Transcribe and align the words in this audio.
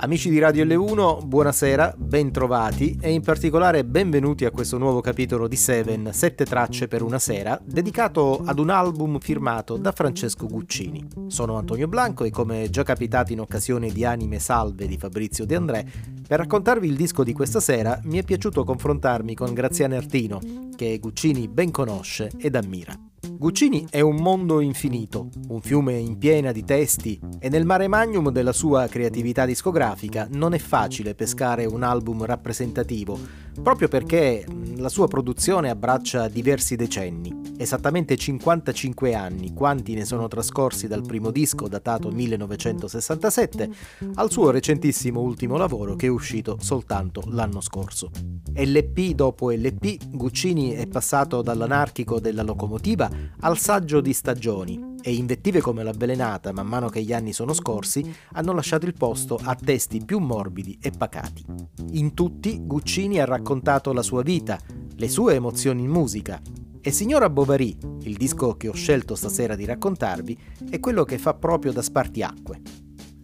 Amici 0.00 0.28
di 0.28 0.38
Radio 0.38 0.62
L1, 0.66 1.24
buonasera, 1.24 1.94
bentrovati 1.96 2.98
e 3.00 3.12
in 3.12 3.22
particolare 3.22 3.82
benvenuti 3.82 4.44
a 4.44 4.50
questo 4.50 4.76
nuovo 4.76 5.00
capitolo 5.00 5.48
di 5.48 5.56
Seven, 5.56 6.10
sette 6.12 6.44
tracce 6.44 6.86
per 6.86 7.00
una 7.00 7.18
sera, 7.18 7.58
dedicato 7.64 8.42
ad 8.44 8.58
un 8.58 8.68
album 8.68 9.18
firmato 9.18 9.78
da 9.78 9.92
Francesco 9.92 10.46
Guccini. 10.46 11.06
Sono 11.28 11.56
Antonio 11.56 11.88
Blanco 11.88 12.24
e 12.24 12.30
come 12.30 12.68
già 12.68 12.82
capitato 12.82 13.32
in 13.32 13.40
occasione 13.40 13.90
di 13.90 14.04
Anime 14.04 14.38
Salve 14.38 14.86
di 14.86 14.98
Fabrizio 14.98 15.46
De 15.46 15.56
André, 15.56 15.86
per 16.26 16.40
raccontarvi 16.40 16.86
il 16.86 16.94
disco 16.94 17.24
di 17.24 17.32
questa 17.32 17.60
sera 17.60 17.98
mi 18.04 18.18
è 18.18 18.24
piaciuto 18.24 18.64
confrontarmi 18.64 19.34
con 19.34 19.54
Graziano 19.54 19.96
Artino, 19.96 20.40
che 20.76 20.98
Guccini 20.98 21.48
ben 21.48 21.70
conosce 21.70 22.30
ed 22.36 22.54
ammira. 22.54 22.92
Guccini 23.20 23.84
è 23.90 24.00
un 24.00 24.16
mondo 24.16 24.60
infinito, 24.60 25.28
un 25.48 25.60
fiume 25.60 25.94
in 25.94 26.18
piena 26.18 26.52
di 26.52 26.64
testi 26.64 27.18
e 27.40 27.48
nel 27.48 27.66
mare 27.66 27.88
magnum 27.88 28.30
della 28.30 28.52
sua 28.52 28.86
creatività 28.86 29.44
discografica 29.44 30.28
non 30.30 30.54
è 30.54 30.58
facile 30.58 31.16
pescare 31.16 31.64
un 31.64 31.82
album 31.82 32.24
rappresentativo, 32.24 33.18
proprio 33.62 33.88
perché 33.88 34.44
la 34.76 34.88
sua 34.88 35.08
produzione 35.08 35.70
abbraccia 35.70 36.28
diversi 36.28 36.76
decenni, 36.76 37.52
esattamente 37.56 38.16
55 38.16 39.14
anni, 39.14 39.52
quanti 39.52 39.94
ne 39.94 40.04
sono 40.04 40.28
trascorsi 40.28 40.86
dal 40.86 41.02
primo 41.02 41.32
disco 41.32 41.66
datato 41.66 42.10
1967 42.10 43.70
al 44.14 44.30
suo 44.30 44.50
recentissimo 44.50 45.20
ultimo 45.20 45.56
lavoro 45.56 45.96
che 45.96 46.06
è 46.06 46.10
uscito 46.10 46.58
soltanto 46.60 47.22
l'anno 47.26 47.60
scorso. 47.60 48.10
LP 48.54 49.14
dopo 49.14 49.50
LP, 49.50 50.08
Guccini 50.10 50.72
è 50.72 50.86
passato 50.86 51.42
dall'anarchico 51.42 52.20
della 52.20 52.42
locomotiva 52.42 53.10
al 53.40 53.58
saggio 53.58 54.00
di 54.00 54.12
stagioni 54.12 54.96
e 55.00 55.14
invettive 55.14 55.60
come 55.60 55.82
l'avvelenata 55.82 56.52
man 56.52 56.66
mano 56.66 56.88
che 56.88 57.02
gli 57.02 57.12
anni 57.12 57.32
sono 57.32 57.52
scorsi 57.52 58.12
hanno 58.32 58.52
lasciato 58.52 58.86
il 58.86 58.94
posto 58.94 59.38
a 59.40 59.54
testi 59.54 60.04
più 60.04 60.18
morbidi 60.18 60.78
e 60.80 60.90
pacati. 60.90 61.44
In 61.92 62.14
tutti 62.14 62.60
Guccini 62.64 63.18
ha 63.18 63.24
raccontato 63.24 63.47
la 63.92 64.02
sua 64.02 64.22
vita, 64.22 64.58
le 64.94 65.08
sue 65.08 65.34
emozioni 65.34 65.84
in 65.84 65.90
musica. 65.90 66.38
E 66.82 66.90
Signora 66.90 67.30
Bovary, 67.30 67.76
il 68.02 68.16
disco 68.16 68.56
che 68.56 68.68
ho 68.68 68.74
scelto 68.74 69.14
stasera 69.14 69.56
di 69.56 69.64
raccontarvi, 69.64 70.38
è 70.68 70.78
quello 70.80 71.04
che 71.04 71.16
fa 71.16 71.32
proprio 71.32 71.72
da 71.72 71.80
spartiacque. 71.80 72.60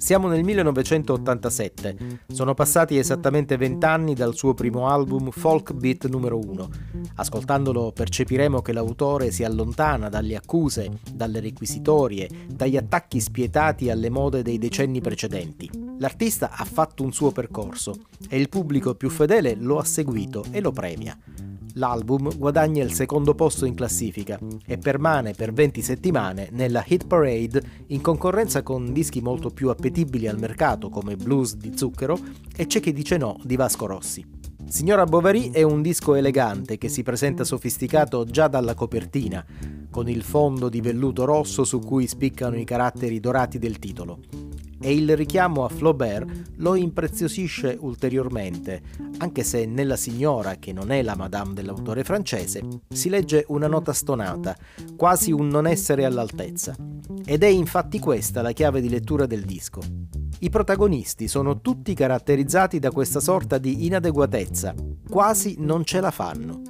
Siamo 0.04 0.28
nel 0.28 0.44
1987, 0.44 1.96
sono 2.26 2.52
passati 2.52 2.98
esattamente 2.98 3.56
vent'anni 3.56 4.12
dal 4.12 4.34
suo 4.34 4.52
primo 4.52 4.86
album 4.90 5.30
Folk 5.30 5.72
Beat 5.72 6.08
numero 6.08 6.38
1. 6.38 6.68
Ascoltandolo 7.14 7.90
percepiremo 7.90 8.60
che 8.60 8.74
l'autore 8.74 9.30
si 9.30 9.44
allontana 9.44 10.10
dalle 10.10 10.36
accuse, 10.36 11.00
dalle 11.10 11.40
requisitorie, 11.40 12.28
dagli 12.46 12.76
attacchi 12.76 13.18
spietati 13.18 13.88
alle 13.88 14.10
mode 14.10 14.42
dei 14.42 14.58
decenni 14.58 15.00
precedenti. 15.00 15.70
L'artista 15.98 16.50
ha 16.50 16.66
fatto 16.66 17.02
un 17.02 17.14
suo 17.14 17.30
percorso 17.30 17.94
e 18.28 18.38
il 18.38 18.50
pubblico 18.50 18.94
più 18.96 19.08
fedele 19.08 19.54
lo 19.58 19.78
ha 19.78 19.84
seguito 19.84 20.44
e 20.50 20.60
lo 20.60 20.70
premia. 20.70 21.18
L'album 21.76 22.36
guadagna 22.36 22.84
il 22.84 22.92
secondo 22.92 23.34
posto 23.34 23.64
in 23.64 23.74
classifica 23.74 24.38
e 24.64 24.78
permane 24.78 25.32
per 25.32 25.52
20 25.52 25.82
settimane 25.82 26.48
nella 26.52 26.84
hit 26.86 27.06
parade 27.06 27.62
in 27.88 28.00
concorrenza 28.00 28.62
con 28.62 28.92
dischi 28.92 29.20
molto 29.20 29.50
più 29.50 29.70
appetibili 29.70 30.28
al 30.28 30.38
mercato 30.38 30.88
come 30.88 31.16
Blues 31.16 31.56
di 31.56 31.76
Zucchero 31.76 32.16
e 32.54 32.66
C'è 32.66 32.78
chi 32.78 32.92
dice 32.92 33.16
no 33.16 33.38
di 33.42 33.56
Vasco 33.56 33.86
Rossi. 33.86 34.24
Signora 34.68 35.04
Bovary 35.04 35.50
è 35.50 35.62
un 35.62 35.82
disco 35.82 36.14
elegante 36.14 36.78
che 36.78 36.88
si 36.88 37.02
presenta 37.02 37.42
sofisticato 37.42 38.24
già 38.24 38.46
dalla 38.46 38.74
copertina, 38.74 39.44
con 39.90 40.08
il 40.08 40.22
fondo 40.22 40.68
di 40.68 40.80
velluto 40.80 41.24
rosso 41.24 41.64
su 41.64 41.80
cui 41.80 42.06
spiccano 42.06 42.56
i 42.56 42.64
caratteri 42.64 43.18
dorati 43.18 43.58
del 43.58 43.80
titolo 43.80 44.20
e 44.84 44.92
il 44.92 45.16
richiamo 45.16 45.64
a 45.64 45.70
Flaubert 45.70 46.50
lo 46.56 46.74
impreziosisce 46.74 47.74
ulteriormente, 47.80 48.82
anche 49.16 49.42
se 49.42 49.64
nella 49.64 49.96
signora, 49.96 50.56
che 50.56 50.74
non 50.74 50.90
è 50.90 51.00
la 51.00 51.16
madame 51.16 51.54
dell'autore 51.54 52.04
francese, 52.04 52.60
si 52.90 53.08
legge 53.08 53.46
una 53.48 53.66
nota 53.66 53.94
stonata, 53.94 54.54
quasi 54.94 55.32
un 55.32 55.48
non 55.48 55.66
essere 55.66 56.04
all'altezza. 56.04 56.76
Ed 57.24 57.42
è 57.42 57.46
infatti 57.46 57.98
questa 57.98 58.42
la 58.42 58.52
chiave 58.52 58.82
di 58.82 58.90
lettura 58.90 59.24
del 59.24 59.46
disco. 59.46 59.80
I 60.40 60.50
protagonisti 60.50 61.28
sono 61.28 61.62
tutti 61.62 61.94
caratterizzati 61.94 62.78
da 62.78 62.90
questa 62.90 63.20
sorta 63.20 63.56
di 63.56 63.86
inadeguatezza, 63.86 64.74
quasi 65.08 65.56
non 65.60 65.82
ce 65.84 66.00
la 66.00 66.10
fanno. 66.10 66.60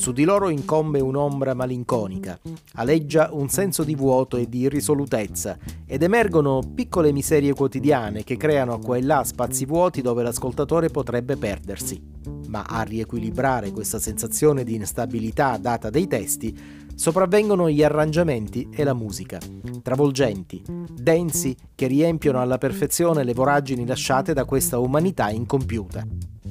Su 0.00 0.12
di 0.12 0.24
loro 0.24 0.48
incombe 0.48 0.98
un'ombra 0.98 1.52
malinconica, 1.52 2.40
aleggia 2.76 3.28
un 3.32 3.50
senso 3.50 3.84
di 3.84 3.94
vuoto 3.94 4.38
e 4.38 4.48
di 4.48 4.60
irrisolutezza 4.60 5.58
ed 5.84 6.02
emergono 6.02 6.62
piccole 6.74 7.12
miserie 7.12 7.52
quotidiane 7.52 8.24
che 8.24 8.38
creano 8.38 8.78
qua 8.78 8.96
e 8.96 9.02
là 9.02 9.22
spazi 9.24 9.66
vuoti 9.66 10.00
dove 10.00 10.22
l'ascoltatore 10.22 10.88
potrebbe 10.88 11.36
perdersi. 11.36 12.02
Ma 12.46 12.64
a 12.66 12.80
riequilibrare 12.80 13.72
questa 13.72 13.98
sensazione 13.98 14.64
di 14.64 14.74
instabilità 14.74 15.58
data 15.58 15.90
dai 15.90 16.06
testi, 16.06 16.58
sopravvengono 17.00 17.70
gli 17.70 17.82
arrangiamenti 17.82 18.68
e 18.70 18.84
la 18.84 18.92
musica, 18.92 19.38
travolgenti, 19.82 20.62
densi, 20.92 21.56
che 21.74 21.86
riempiono 21.86 22.42
alla 22.42 22.58
perfezione 22.58 23.24
le 23.24 23.32
voragini 23.32 23.86
lasciate 23.86 24.34
da 24.34 24.44
questa 24.44 24.78
umanità 24.78 25.30
incompiuta. 25.30 26.06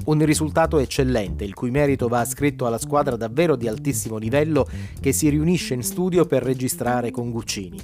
Un 0.05 0.25
risultato 0.25 0.79
eccellente, 0.79 1.43
il 1.43 1.53
cui 1.53 1.69
merito 1.69 2.07
va 2.07 2.21
ascritto 2.21 2.65
alla 2.65 2.79
squadra 2.79 3.15
davvero 3.15 3.55
di 3.55 3.67
altissimo 3.67 4.17
livello 4.17 4.67
che 4.99 5.11
si 5.11 5.29
riunisce 5.29 5.75
in 5.75 5.83
studio 5.83 6.25
per 6.25 6.41
registrare 6.41 7.11
con 7.11 7.29
Guccini. 7.29 7.79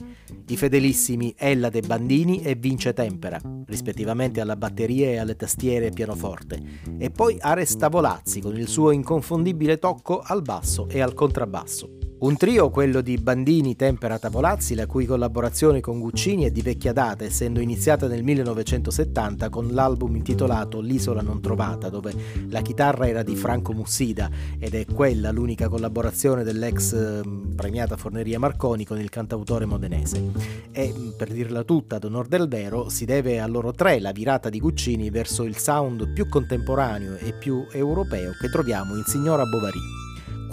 I 0.47 0.57
fedelissimi 0.57 1.35
Ella 1.37 1.69
De 1.69 1.81
Bandini 1.81 2.41
e 2.41 2.55
Vince 2.55 2.93
Tempera, 2.93 3.39
rispettivamente 3.67 4.41
alla 4.41 4.55
batteria 4.55 5.09
e 5.09 5.17
alle 5.17 5.35
tastiere 5.35 5.87
e 5.87 5.91
pianoforte, 5.91 6.59
e 6.97 7.11
poi 7.11 7.37
Ares 7.39 7.75
Tavolazzi 7.75 8.41
con 8.41 8.57
il 8.57 8.67
suo 8.67 8.89
inconfondibile 8.89 9.77
tocco 9.77 10.19
al 10.25 10.41
basso 10.41 10.89
e 10.89 10.99
al 10.99 11.13
contrabbasso. 11.13 12.04
Un 12.25 12.37
trio, 12.37 12.71
quello 12.71 13.01
di 13.01 13.17
Bandini, 13.17 13.75
Tempera, 13.75 14.17
Tavolazzi, 14.17 14.73
la 14.73 14.87
cui 14.87 15.05
collaborazione 15.05 15.79
con 15.79 15.99
Guccini 15.99 16.45
è 16.45 16.49
di 16.49 16.63
vecchia 16.63 16.91
data, 16.91 17.23
essendo 17.23 17.59
iniziata 17.59 18.07
nel 18.07 18.23
1970 18.23 19.49
con 19.49 19.67
l'album 19.67 20.15
intitolato 20.15 20.81
L'isola 20.81 21.21
non 21.21 21.39
trovata, 21.39 21.89
dove 21.89 22.15
la 22.49 22.61
chitarra 22.61 23.07
era 23.07 23.21
di 23.21 23.35
Franco 23.35 23.73
Mussida 23.73 24.27
ed 24.57 24.73
è 24.73 24.87
quella 24.87 25.29
l'unica 25.29 25.69
collaborazione 25.69 26.43
dell'ex 26.43 26.93
ehm, 26.93 27.53
premiata 27.55 27.95
Forneria 27.95 28.39
Marconi 28.39 28.85
con 28.85 28.99
il 28.99 29.09
cantautore 29.09 29.65
modenese. 29.65 30.31
E 30.71 31.13
per 31.15 31.31
dirla 31.31 31.63
tutta, 31.63 31.97
ad 31.97 32.05
onor 32.05 32.25
del 32.25 32.47
vero, 32.47 32.89
si 32.89 33.05
deve 33.05 33.39
a 33.39 33.45
loro 33.45 33.71
tre 33.71 33.99
la 33.99 34.11
virata 34.11 34.49
di 34.49 34.59
Guccini 34.59 35.11
verso 35.11 35.43
il 35.43 35.57
sound 35.57 36.11
più 36.11 36.27
contemporaneo 36.27 37.17
e 37.17 37.33
più 37.33 37.67
europeo 37.71 38.31
che 38.31 38.49
troviamo 38.49 38.95
in 38.95 39.03
Signora 39.05 39.43
Bovary. 39.43 40.04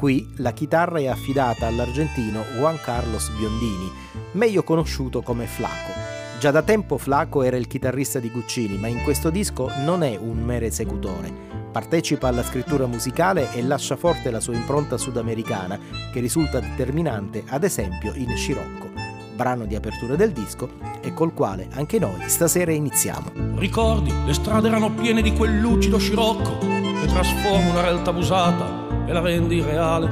Qui 0.02 0.32
la 0.38 0.50
chitarra 0.50 0.98
è 0.98 1.06
affidata 1.06 1.68
all'argentino 1.68 2.42
Juan 2.56 2.76
Carlos 2.82 3.30
Biondini, 3.36 3.88
meglio 4.32 4.64
conosciuto 4.64 5.22
come 5.22 5.46
Flaco. 5.46 5.92
Già 6.40 6.50
da 6.50 6.62
tempo 6.62 6.98
Flaco 6.98 7.44
era 7.44 7.56
il 7.56 7.68
chitarrista 7.68 8.18
di 8.18 8.28
Guccini, 8.28 8.78
ma 8.78 8.88
in 8.88 9.04
questo 9.04 9.30
disco 9.30 9.70
non 9.84 10.02
è 10.02 10.18
un 10.20 10.42
mero 10.42 10.64
esecutore. 10.64 11.32
Partecipa 11.70 12.26
alla 12.26 12.42
scrittura 12.42 12.86
musicale 12.86 13.52
e 13.52 13.62
lascia 13.62 13.94
forte 13.94 14.32
la 14.32 14.40
sua 14.40 14.56
impronta 14.56 14.98
sudamericana, 14.98 15.78
che 16.12 16.18
risulta 16.18 16.58
determinante 16.58 17.44
ad 17.46 17.62
esempio 17.62 18.12
in 18.16 18.36
Scirocco, 18.36 18.90
brano 19.36 19.66
di 19.66 19.76
apertura 19.76 20.16
del 20.16 20.32
disco 20.32 20.68
e 21.00 21.14
col 21.14 21.32
quale 21.32 21.68
anche 21.74 22.00
noi 22.00 22.28
stasera 22.28 22.72
iniziamo. 22.72 23.30
Ricordi, 23.54 24.12
le 24.26 24.34
strade 24.34 24.66
erano 24.66 24.92
piene 24.92 25.22
di 25.22 25.32
quel 25.32 25.60
lucido 25.60 25.98
scirocco 25.98 26.58
che 26.58 27.06
trasforma 27.06 27.70
una 27.70 27.82
realtà 27.82 28.10
abusata 28.10 28.81
e 29.06 29.12
la 29.12 29.20
rendi 29.20 29.60
reale. 29.60 30.08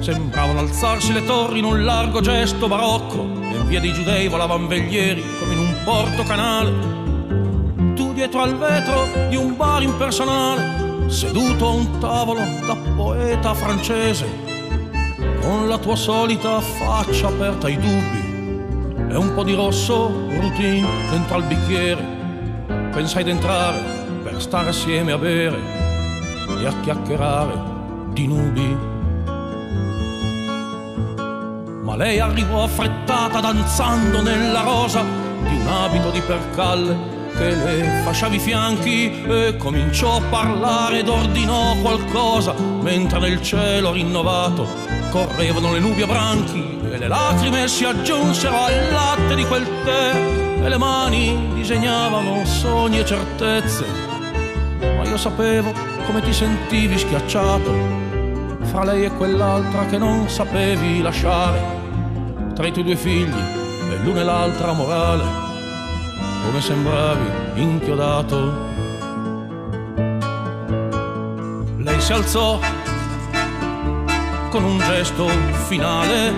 Sembravano 0.00 0.60
alzarsi 0.60 1.12
le 1.12 1.24
torri 1.24 1.58
in 1.58 1.64
un 1.64 1.84
largo 1.84 2.20
gesto 2.20 2.68
barocco 2.68 3.22
e 3.42 3.56
in 3.56 3.66
via 3.66 3.80
dei 3.80 3.92
giudei 3.92 4.28
volavano 4.28 4.66
veglieri 4.66 5.24
come 5.38 5.52
in 5.52 5.58
un 5.58 5.74
porto 5.84 6.22
canale. 6.22 6.94
Tu 7.94 8.12
dietro 8.12 8.42
al 8.42 8.56
vetro 8.56 9.06
di 9.28 9.36
un 9.36 9.56
bar 9.56 9.82
impersonale, 9.82 11.08
seduto 11.08 11.66
a 11.66 11.70
un 11.70 11.98
tavolo 11.98 12.40
da 12.66 12.76
poeta 12.94 13.54
francese, 13.54 14.26
con 15.40 15.68
la 15.68 15.78
tua 15.78 15.96
solita 15.96 16.60
faccia 16.60 17.28
aperta 17.28 17.66
ai 17.66 17.78
dubbi 17.78 18.24
e 19.08 19.16
un 19.16 19.32
po' 19.34 19.44
di 19.44 19.54
rosso 19.54 20.08
routine 20.08 20.86
dentro 21.10 21.36
al 21.36 21.44
bicchiere. 21.44 22.14
Pensai 22.92 23.24
d'entrare 23.24 23.80
per 24.22 24.40
stare 24.40 24.68
assieme 24.68 25.12
a 25.12 25.18
bere 25.18 25.58
e 26.60 26.66
a 26.66 26.80
chiacchierare 26.80 27.75
di 28.16 28.26
nubi. 28.26 28.76
Ma 31.82 31.96
lei 31.96 32.18
arrivò 32.18 32.62
affrettata 32.62 33.40
danzando 33.40 34.22
nella 34.22 34.62
rosa 34.62 35.02
di 35.42 35.54
un 35.54 35.66
abito 35.66 36.10
di 36.10 36.20
percalle 36.20 37.14
che 37.36 37.50
le 37.50 38.00
fasciava 38.02 38.34
i 38.34 38.38
fianchi 38.38 39.22
e 39.22 39.56
cominciò 39.58 40.16
a 40.16 40.22
parlare 40.30 41.00
ed 41.00 41.08
ordinò 41.08 41.76
qualcosa 41.82 42.54
mentre 42.80 43.18
nel 43.18 43.42
cielo 43.42 43.92
rinnovato 43.92 44.66
correvano 45.10 45.74
le 45.74 45.80
nubi 45.80 46.00
a 46.00 46.06
branchi 46.06 46.78
e 46.90 46.96
le 46.96 47.08
lacrime 47.08 47.68
si 47.68 47.84
aggiunsero 47.84 48.56
al 48.56 48.90
latte 48.90 49.34
di 49.34 49.44
quel 49.44 49.66
tè 49.84 50.64
e 50.64 50.68
le 50.68 50.78
mani 50.78 51.52
disegnavano 51.52 52.46
sogni 52.46 53.00
e 53.00 53.04
certezze 53.04 53.84
ma 54.96 55.04
io 55.04 55.18
sapevo 55.18 55.74
come 56.06 56.22
ti 56.22 56.32
sentivi 56.32 56.96
schiacciato 56.96 58.05
fra 58.76 58.84
lei 58.84 59.06
e 59.06 59.10
quell'altra 59.12 59.86
che 59.86 59.96
non 59.96 60.28
sapevi 60.28 61.00
lasciare 61.00 61.58
tra 62.54 62.66
i 62.66 62.72
tuoi 62.72 62.84
due 62.84 62.96
figli 62.96 63.32
e 63.90 63.96
l'una 64.04 64.20
e 64.20 64.24
l'altra 64.24 64.72
morale 64.72 65.24
come 66.44 66.60
sembravi 66.60 67.30
inchiodato. 67.54 68.52
Lei 71.78 72.00
si 72.02 72.12
alzò 72.12 72.60
con 74.50 74.62
un 74.62 74.78
gesto 74.80 75.26
finale, 75.68 76.34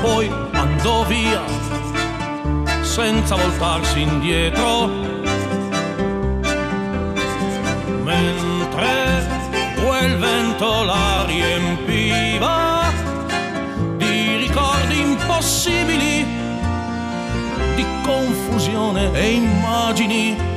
poi 0.00 0.32
andò 0.52 1.04
via 1.04 1.42
senza 2.80 3.34
voltarsi 3.34 4.00
indietro, 4.00 4.86
mentre 8.04 8.55
quel 9.98 10.18
vento 10.18 10.84
la 10.84 11.24
riempiva 11.24 12.92
di 13.96 14.36
ricordi 14.36 15.00
impossibili 15.00 16.26
di 17.74 17.86
confusione 18.02 19.10
e 19.14 19.30
immagini. 19.32 20.55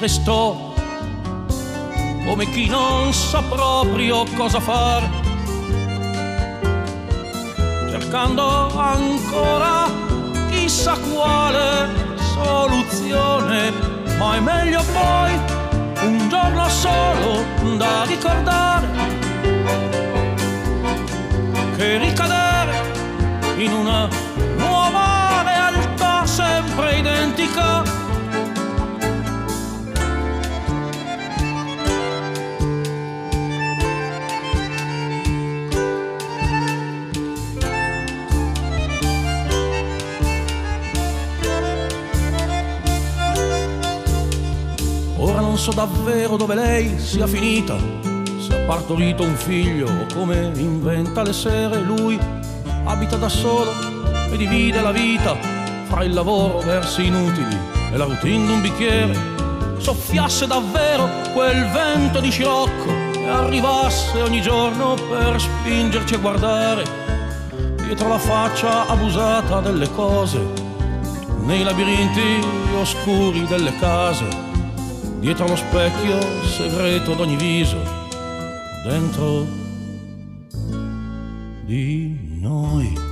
Restò. 0.00 0.56
Come 2.24 2.50
chi 2.50 2.68
non 2.68 3.12
sa 3.12 3.42
proprio 3.42 4.24
cosa 4.34 4.60
fare, 4.60 5.08
cercando 7.90 8.78
ancora 8.78 9.88
chissà 10.48 10.96
quale 11.12 11.88
soluzione, 12.32 13.72
ma 14.18 14.36
è 14.36 14.40
meglio 14.40 14.82
poi 14.92 15.38
un 16.02 16.28
giorno 16.30 16.68
solo 16.68 17.44
da 17.76 18.04
ricordare 18.04 18.88
che 21.76 21.98
ricadere 21.98 22.72
in 23.56 23.72
una 23.72 24.08
nuova 24.56 25.42
realtà 25.42 26.24
sempre 26.24 26.98
identica 26.98 27.99
so 45.70 45.76
davvero 45.76 46.36
dove 46.36 46.54
lei 46.54 46.98
sia 46.98 47.26
finita, 47.26 47.76
se 48.38 48.54
ha 48.54 48.66
partorito 48.66 49.22
un 49.22 49.34
figlio 49.36 49.86
o 49.86 50.06
come 50.14 50.50
inventa 50.56 51.22
le 51.22 51.32
sere 51.32 51.80
lui, 51.80 52.18
abita 52.84 53.16
da 53.16 53.28
solo 53.28 53.72
e 54.30 54.36
divide 54.36 54.80
la 54.80 54.90
vita 54.90 55.36
fra 55.84 56.04
il 56.04 56.12
lavoro 56.12 56.58
versi 56.60 57.06
inutili 57.06 57.56
e 57.92 57.96
la 57.96 58.04
routine 58.04 58.46
d'un 58.46 58.60
bicchiere. 58.60 59.16
Soffiasse 59.78 60.46
davvero 60.46 61.08
quel 61.32 61.68
vento 61.70 62.20
di 62.20 62.30
scirocco 62.30 62.90
e 63.14 63.28
arrivasse 63.28 64.20
ogni 64.20 64.40
giorno 64.40 64.94
per 64.94 65.40
spingerci 65.40 66.14
a 66.14 66.18
guardare 66.18 66.84
dietro 67.84 68.08
la 68.08 68.18
faccia 68.18 68.86
abusata 68.86 69.60
delle 69.60 69.90
cose, 69.92 70.40
nei 71.40 71.62
labirinti 71.62 72.46
oscuri 72.76 73.44
delle 73.46 73.74
case 73.78 74.49
dietro 75.20 75.46
lo 75.46 75.56
specchio 75.56 76.18
segreto 76.46 77.14
d'ogni 77.14 77.36
viso, 77.36 77.76
dentro 78.84 79.46
di 81.64 82.38
noi. 82.40 83.08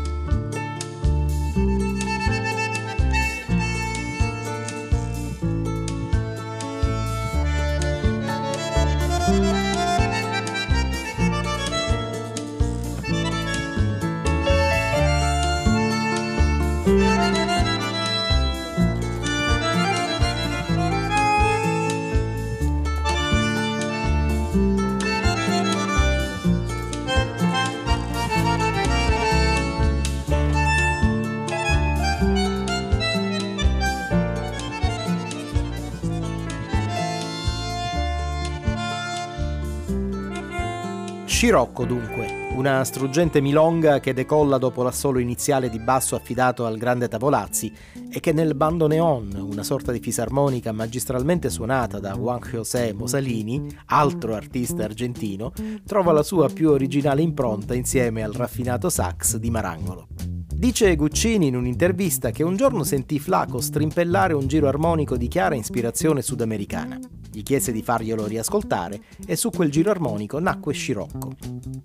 Scirocco 41.38 41.84
dunque, 41.84 42.48
una 42.56 42.82
struggente 42.82 43.40
milonga 43.40 44.00
che 44.00 44.12
decolla 44.12 44.58
dopo 44.58 44.82
l'assolo 44.82 45.20
iniziale 45.20 45.70
di 45.70 45.78
basso 45.78 46.16
affidato 46.16 46.66
al 46.66 46.76
grande 46.78 47.06
Tavolazzi 47.06 47.72
e 48.10 48.18
che 48.18 48.32
nel 48.32 48.56
bando 48.56 48.88
neon, 48.88 49.46
una 49.48 49.62
sorta 49.62 49.92
di 49.92 50.00
fisarmonica 50.00 50.72
magistralmente 50.72 51.48
suonata 51.48 52.00
da 52.00 52.16
Juan 52.16 52.40
José 52.40 52.92
Mosalini, 52.92 53.68
altro 53.84 54.34
artista 54.34 54.82
argentino, 54.82 55.52
trova 55.86 56.10
la 56.10 56.24
sua 56.24 56.48
più 56.48 56.70
originale 56.70 57.22
impronta 57.22 57.72
insieme 57.72 58.24
al 58.24 58.32
raffinato 58.32 58.90
sax 58.90 59.36
di 59.36 59.48
Marangolo. 59.48 60.37
Dice 60.50 60.96
Guccini 60.96 61.46
in 61.46 61.56
un'intervista 61.56 62.30
che 62.30 62.42
un 62.42 62.56
giorno 62.56 62.82
sentì 62.82 63.18
Flaco 63.20 63.60
strimpellare 63.60 64.34
un 64.34 64.48
giro 64.48 64.66
armonico 64.66 65.16
di 65.16 65.28
chiara 65.28 65.54
ispirazione 65.54 66.20
sudamericana. 66.20 66.98
Gli 67.30 67.42
chiese 67.42 67.70
di 67.70 67.82
farglielo 67.82 68.26
riascoltare 68.26 69.00
e 69.24 69.36
su 69.36 69.50
quel 69.50 69.70
giro 69.70 69.90
armonico 69.90 70.40
nacque 70.40 70.72
Scirocco. 70.72 71.32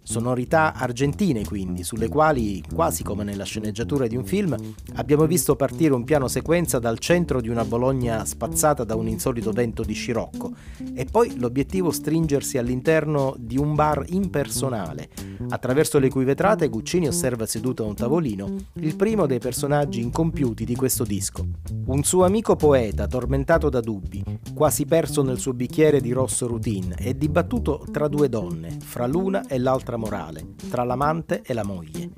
Sonorità 0.02 0.74
argentine 0.74 1.46
quindi, 1.46 1.84
sulle 1.84 2.08
quali, 2.08 2.64
quasi 2.74 3.04
come 3.04 3.24
nella 3.24 3.44
sceneggiatura 3.44 4.08
di 4.08 4.16
un 4.16 4.26
film, 4.26 4.56
abbiamo 4.96 5.28
visto 5.28 5.56
partire 5.56 5.94
un 5.94 6.06
piano 6.06 6.28
sequenza 6.28 6.80
dal 6.80 6.98
centro 6.98 7.42
di 7.42 7.50
una 7.50 7.66
Bologna 7.66 8.26
spazzata 8.26 8.84
da 8.84 8.96
un 8.96 9.08
insolito 9.08 9.52
vento 9.52 9.84
di 9.84 9.94
Scirocco 9.94 10.54
e 10.96 11.06
poi 11.06 11.38
l'obiettivo 11.38 11.92
stringersi 11.92 12.58
all'interno 12.58 13.36
di 13.38 13.58
un 13.58 13.76
bar 13.76 14.04
impersonale. 14.08 15.10
Attraverso 15.50 16.00
le 16.00 16.10
cui 16.10 16.24
vetrate 16.24 16.70
Guccini 16.70 17.08
osserva 17.08 17.46
seduto 17.46 17.84
a 17.84 17.88
un 17.88 17.96
tavolino 17.96 18.53
il 18.74 18.96
primo 18.96 19.26
dei 19.26 19.40
personaggi 19.40 20.02
incompiuti 20.02 20.66
di 20.66 20.76
questo 20.76 21.04
disco. 21.04 21.46
Un 21.86 22.04
suo 22.04 22.26
amico 22.26 22.56
poeta 22.56 23.08
tormentato 23.08 23.70
da 23.70 23.80
dubbi, 23.80 24.24
quasi 24.54 24.86
perso 24.86 25.22
nel 25.22 25.40
suo 25.40 25.54
bicchiere 25.54 26.02
di 26.02 26.12
rosso 26.12 26.48
routine 26.48 26.96
e 26.98 27.18
dibattuto 27.18 27.86
tra 27.92 28.08
due 28.08 28.30
donne, 28.30 28.78
fra 28.82 29.08
l'una 29.08 29.46
e 29.48 29.58
l'altra 29.58 29.98
morale, 29.98 30.54
tra 30.70 30.84
l'amante 30.84 31.42
e 31.44 31.54
la 31.54 31.64
moglie. 31.64 32.10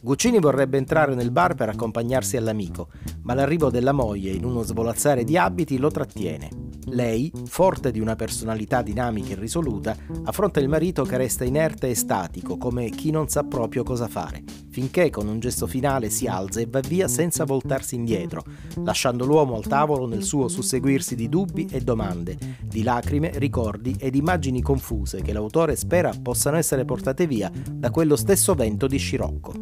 Guccini 0.00 0.38
vorrebbe 0.38 0.78
entrare 0.78 1.14
nel 1.14 1.30
bar 1.30 1.54
per 1.54 1.68
accompagnarsi 1.68 2.36
all'amico, 2.36 2.88
ma 3.22 3.34
l'arrivo 3.34 3.70
della 3.70 3.92
moglie 3.92 4.30
in 4.30 4.44
uno 4.44 4.62
svolazzare 4.62 5.24
di 5.24 5.36
abiti 5.36 5.78
lo 5.78 5.90
trattiene. 5.90 6.48
Lei, 6.86 7.30
forte 7.44 7.90
di 7.90 8.00
una 8.00 8.16
personalità 8.16 8.82
dinamica 8.82 9.32
e 9.32 9.36
risoluta, 9.36 9.96
affronta 10.24 10.60
il 10.60 10.68
marito 10.68 11.04
che 11.04 11.16
resta 11.16 11.44
inerte 11.44 11.88
e 11.88 11.94
statico, 11.94 12.56
come 12.56 12.88
chi 12.90 13.10
non 13.10 13.28
sa 13.28 13.44
proprio 13.44 13.82
cosa 13.82 14.08
fare 14.08 14.42
finché 14.80 15.10
con 15.10 15.28
un 15.28 15.40
gesto 15.40 15.66
finale 15.66 16.08
si 16.08 16.26
alza 16.26 16.58
e 16.58 16.66
va 16.66 16.80
via 16.80 17.06
senza 17.06 17.44
voltarsi 17.44 17.96
indietro, 17.96 18.42
lasciando 18.82 19.26
l'uomo 19.26 19.54
al 19.56 19.66
tavolo 19.66 20.06
nel 20.06 20.22
suo 20.22 20.48
susseguirsi 20.48 21.14
di 21.14 21.28
dubbi 21.28 21.68
e 21.70 21.82
domande, 21.82 22.38
di 22.62 22.82
lacrime, 22.82 23.30
ricordi 23.34 23.94
ed 23.98 24.14
immagini 24.14 24.62
confuse 24.62 25.20
che 25.20 25.34
l'autore 25.34 25.76
spera 25.76 26.14
possano 26.22 26.56
essere 26.56 26.86
portate 26.86 27.26
via 27.26 27.52
da 27.70 27.90
quello 27.90 28.16
stesso 28.16 28.54
vento 28.54 28.86
di 28.86 28.96
scirocco. 28.96 29.52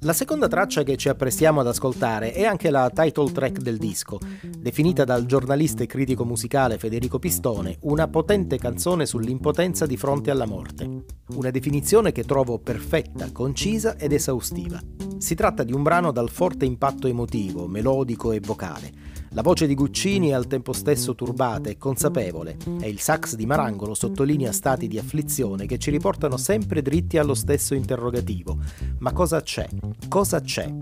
La 0.00 0.12
seconda 0.12 0.46
traccia 0.46 0.84
che 0.84 0.96
ci 0.96 1.08
apprestiamo 1.08 1.58
ad 1.58 1.66
ascoltare 1.66 2.32
è 2.32 2.44
anche 2.44 2.70
la 2.70 2.88
title 2.94 3.32
track 3.32 3.58
del 3.58 3.78
disco, 3.78 4.20
definita 4.56 5.02
dal 5.02 5.26
giornalista 5.26 5.82
e 5.82 5.86
critico 5.86 6.24
musicale 6.24 6.78
Federico 6.78 7.18
Pistone 7.18 7.78
una 7.80 8.06
potente 8.06 8.58
canzone 8.58 9.06
sull'impotenza 9.06 9.86
di 9.86 9.96
fronte 9.96 10.30
alla 10.30 10.46
morte. 10.46 11.04
Una 11.34 11.50
definizione 11.50 12.12
che 12.12 12.22
trovo 12.22 12.60
perfetta, 12.60 13.32
concisa 13.32 13.96
ed 13.96 14.12
esaustiva. 14.12 14.35
Si 15.18 15.34
tratta 15.34 15.62
di 15.62 15.72
un 15.72 15.82
brano 15.82 16.12
dal 16.12 16.30
forte 16.30 16.64
impatto 16.64 17.06
emotivo, 17.06 17.66
melodico 17.66 18.32
e 18.32 18.40
vocale 18.40 19.05
la 19.36 19.42
voce 19.42 19.66
di 19.66 19.74
Guccini 19.74 20.30
è 20.30 20.32
al 20.32 20.46
tempo 20.46 20.72
stesso 20.72 21.14
turbata 21.14 21.68
e 21.68 21.76
consapevole 21.76 22.56
e 22.80 22.88
il 22.88 23.00
sax 23.00 23.34
di 23.34 23.44
Marangolo 23.44 23.92
sottolinea 23.92 24.50
stati 24.50 24.88
di 24.88 24.96
afflizione 24.96 25.66
che 25.66 25.76
ci 25.76 25.90
riportano 25.90 26.38
sempre 26.38 26.80
dritti 26.80 27.18
allo 27.18 27.34
stesso 27.34 27.74
interrogativo. 27.74 28.56
Ma 29.00 29.12
cosa 29.12 29.42
c'è? 29.42 29.68
Cosa 30.08 30.40
c'è? 30.40 30.74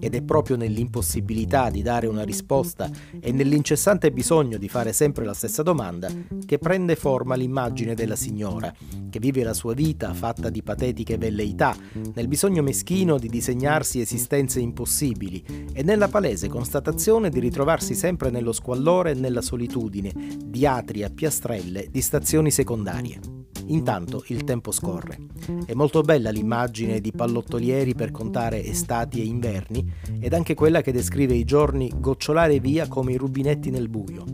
Ed 0.00 0.16
è 0.16 0.22
proprio 0.22 0.56
nell'impossibilità 0.56 1.70
di 1.70 1.82
dare 1.82 2.08
una 2.08 2.24
risposta 2.24 2.90
e 3.20 3.30
nell'incessante 3.30 4.10
bisogno 4.10 4.58
di 4.58 4.68
fare 4.68 4.92
sempre 4.92 5.24
la 5.24 5.32
stessa 5.32 5.62
domanda 5.62 6.10
che 6.44 6.58
prende 6.58 6.96
forma 6.96 7.36
l'immagine 7.36 7.94
della 7.94 8.16
signora, 8.16 8.74
che 9.08 9.20
vive 9.20 9.44
la 9.44 9.54
sua 9.54 9.72
vita 9.72 10.12
fatta 10.12 10.50
di 10.50 10.64
patetiche 10.64 11.16
velleità, 11.16 11.76
nel 12.14 12.26
bisogno 12.26 12.62
meschino 12.64 13.18
di 13.18 13.28
disegnarsi 13.28 14.00
esistenze 14.00 14.58
impossibili 14.58 15.44
e 15.72 15.84
nella 15.84 16.08
palese 16.08 16.48
constatazione 16.48 17.30
di 17.30 17.38
ritrovarsi 17.38 17.83
sempre 17.92 18.30
nello 18.30 18.52
squallore 18.52 19.10
e 19.10 19.14
nella 19.14 19.42
solitudine, 19.42 20.12
di 20.42 20.64
atri 20.64 21.02
a 21.02 21.10
piastrelle, 21.10 21.88
di 21.90 22.00
stazioni 22.00 22.50
secondarie. 22.50 23.20
Intanto 23.66 24.24
il 24.28 24.44
tempo 24.44 24.70
scorre. 24.70 25.18
È 25.64 25.72
molto 25.74 26.02
bella 26.02 26.30
l'immagine 26.30 27.00
di 27.00 27.12
pallottolieri 27.12 27.94
per 27.94 28.10
contare 28.10 28.64
estati 28.64 29.20
e 29.20 29.24
inverni 29.24 29.92
ed 30.20 30.34
anche 30.34 30.54
quella 30.54 30.82
che 30.82 30.92
descrive 30.92 31.34
i 31.34 31.44
giorni 31.44 31.90
gocciolare 31.94 32.60
via 32.60 32.88
come 32.88 33.12
i 33.12 33.16
rubinetti 33.16 33.70
nel 33.70 33.88
buio. 33.88 34.24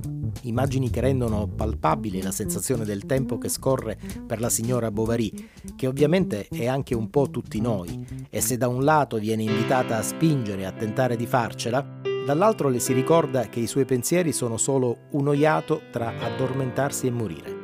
Immagini 0.42 0.90
che 0.90 1.00
rendono 1.00 1.47
palpabile 1.47 2.23
la 2.23 2.30
sensazione 2.30 2.85
del 2.85 3.04
tempo 3.04 3.38
che 3.38 3.49
scorre 3.49 3.99
per 4.26 4.40
la 4.40 4.49
signora 4.49 4.90
Bovary, 4.90 5.33
che 5.76 5.87
ovviamente 5.87 6.49
è 6.49 6.66
anche 6.66 6.95
un 6.95 7.11
po' 7.11 7.30
tutti 7.30 7.61
noi, 7.61 8.04
e 8.30 8.40
se 8.40 8.57
da 8.57 8.69
un 8.69 8.83
lato 8.83 9.19
viene 9.19 9.42
invitata 9.42 9.99
a 9.99 10.02
spingere 10.02 10.66
a 10.66 10.73
tentare 10.73 11.16
di 11.16 11.26
farcela, 11.26 12.00
dall'altro 12.30 12.68
le 12.68 12.78
si 12.78 12.92
ricorda 12.92 13.49
che 13.49 13.58
i 13.58 13.66
suoi 13.66 13.84
pensieri 13.84 14.32
sono 14.32 14.56
solo 14.56 15.08
un 15.10 15.26
oiato 15.26 15.82
tra 15.90 16.12
addormentarsi 16.16 17.08
e 17.08 17.10
morire. 17.10 17.58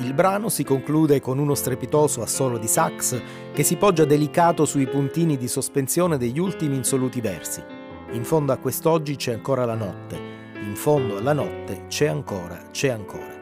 Il 0.00 0.12
brano 0.12 0.48
si 0.48 0.64
conclude 0.64 1.20
con 1.20 1.38
uno 1.38 1.54
strepitoso 1.54 2.20
assolo 2.22 2.58
di 2.58 2.66
sax 2.66 3.20
che 3.52 3.62
si 3.62 3.76
poggia 3.76 4.04
delicato 4.04 4.64
sui 4.64 4.88
puntini 4.88 5.36
di 5.36 5.46
sospensione 5.46 6.18
degli 6.18 6.40
ultimi 6.40 6.74
insoluti 6.74 7.20
versi. 7.20 7.62
In 8.10 8.24
fondo 8.24 8.52
a 8.52 8.56
quest'oggi 8.56 9.14
c'è 9.14 9.34
ancora 9.34 9.64
la 9.64 9.76
notte, 9.76 10.16
in 10.64 10.74
fondo 10.74 11.18
alla 11.18 11.32
notte 11.32 11.84
c'è 11.86 12.08
ancora, 12.08 12.56
c'è 12.72 12.88
ancora. 12.88 13.36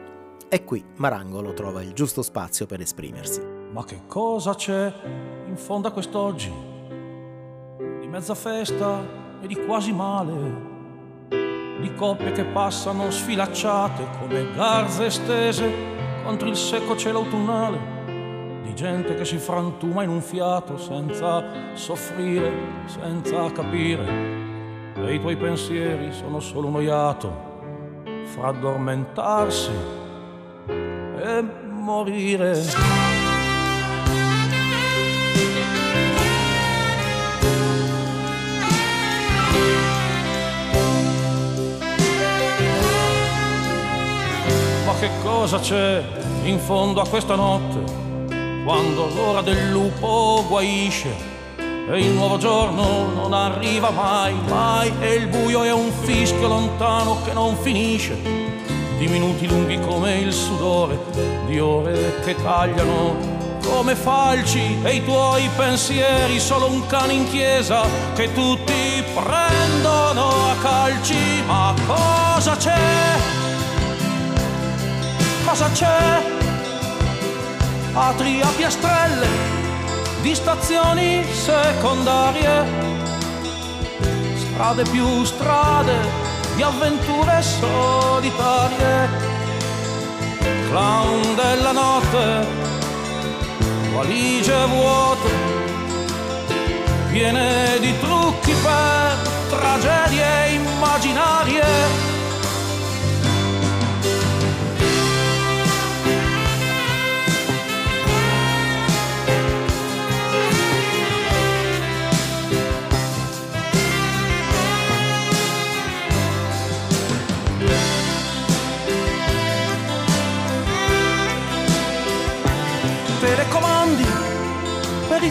E 0.47 0.63
qui 0.63 0.85
Marangolo 0.97 1.53
trova 1.53 1.81
il 1.81 1.93
giusto 1.93 2.21
spazio 2.21 2.67
per 2.67 2.81
esprimersi. 2.81 3.41
Ma 3.71 3.83
che 3.83 4.01
cosa 4.05 4.53
c'è 4.53 4.93
in 5.47 5.57
fondo 5.57 5.87
a 5.87 5.91
quest'oggi? 5.91 6.53
Di 7.99 8.07
mezza 8.07 8.35
festa 8.35 9.25
e 9.41 9.47
di 9.47 9.55
quasi 9.55 9.91
male 9.91 10.66
di 11.79 11.93
coppie 11.93 12.31
che 12.31 12.43
passano 12.43 13.11
sfilacciate 13.11 14.07
come 14.19 14.51
garze 14.53 15.09
stese 15.09 15.71
contro 16.23 16.47
il 16.47 16.55
secco 16.55 16.97
cielo 16.97 17.19
autunnale, 17.19 17.77
di 18.63 18.73
gente 18.73 19.15
che 19.15 19.25
si 19.25 19.37
frantuma 19.37 20.03
in 20.03 20.09
un 20.09 20.21
fiato 20.21 20.77
senza 20.77 21.43
soffrire, 21.73 22.51
senza 22.85 23.51
capire. 23.51 24.05
E 24.95 25.13
i 25.13 25.19
tuoi 25.19 25.37
pensieri 25.37 26.11
sono 26.11 26.39
solo 26.39 26.67
un 26.67 26.75
oiato 26.75 27.45
fra 28.23 28.47
addormentarsi 28.47 29.71
e 30.67 31.45
morire. 31.69 33.16
Che 44.99 45.09
cosa 45.21 45.59
c'è 45.59 46.03
in 46.43 46.59
fondo 46.59 47.01
a 47.01 47.07
questa 47.07 47.35
notte, 47.35 47.83
quando 48.63 49.07
l'ora 49.13 49.41
del 49.41 49.69
lupo 49.69 50.43
guaisce 50.47 51.35
e 51.89 51.99
il 51.99 52.11
nuovo 52.11 52.37
giorno 52.37 53.05
non 53.13 53.31
arriva 53.31 53.91
mai, 53.91 54.33
mai, 54.47 54.91
e 54.99 55.13
il 55.13 55.27
buio 55.27 55.63
è 55.63 55.71
un 55.71 55.91
fischio 56.01 56.47
lontano 56.47 57.21
che 57.23 57.33
non 57.33 57.55
finisce, 57.57 58.15
di 58.97 59.07
minuti 59.07 59.47
lunghi 59.47 59.79
come 59.81 60.17
il 60.17 60.33
sudore, 60.33 60.97
di 61.45 61.59
ore 61.59 62.19
che 62.23 62.35
tagliano 62.35 63.35
come 63.63 63.95
falci 63.95 64.79
e 64.81 64.95
i 64.95 65.03
tuoi 65.03 65.47
pensieri 65.55 66.39
solo 66.39 66.67
un 66.67 66.85
cane 66.87 67.13
in 67.13 67.29
chiesa 67.29 67.83
che 68.15 68.33
tutti 68.33 69.03
prendono 69.13 70.49
a 70.49 70.55
calci, 70.59 71.43
ma 71.45 71.75
cosa 71.85 72.55
c'è? 72.55 73.45
Cosa 75.47 75.71
c'è? 75.71 76.21
Atri 77.93 78.41
a 78.41 78.49
piastrelle 78.49 79.27
di 80.21 80.35
stazioni 80.35 81.23
secondarie, 81.31 82.65
strade 84.35 84.83
più 84.91 85.23
strade 85.23 85.95
di 86.57 86.63
avventure 86.63 87.41
solitarie, 87.41 89.07
clown 90.67 91.35
della 91.35 91.71
notte, 91.71 92.45
valigie 93.93 94.65
vuote, 94.65 95.29
piene 97.09 97.79
di 97.79 97.97
trucchi 97.99 98.51
per 98.51 99.15
tragedie 99.49 100.49
immaginarie 100.55 102.16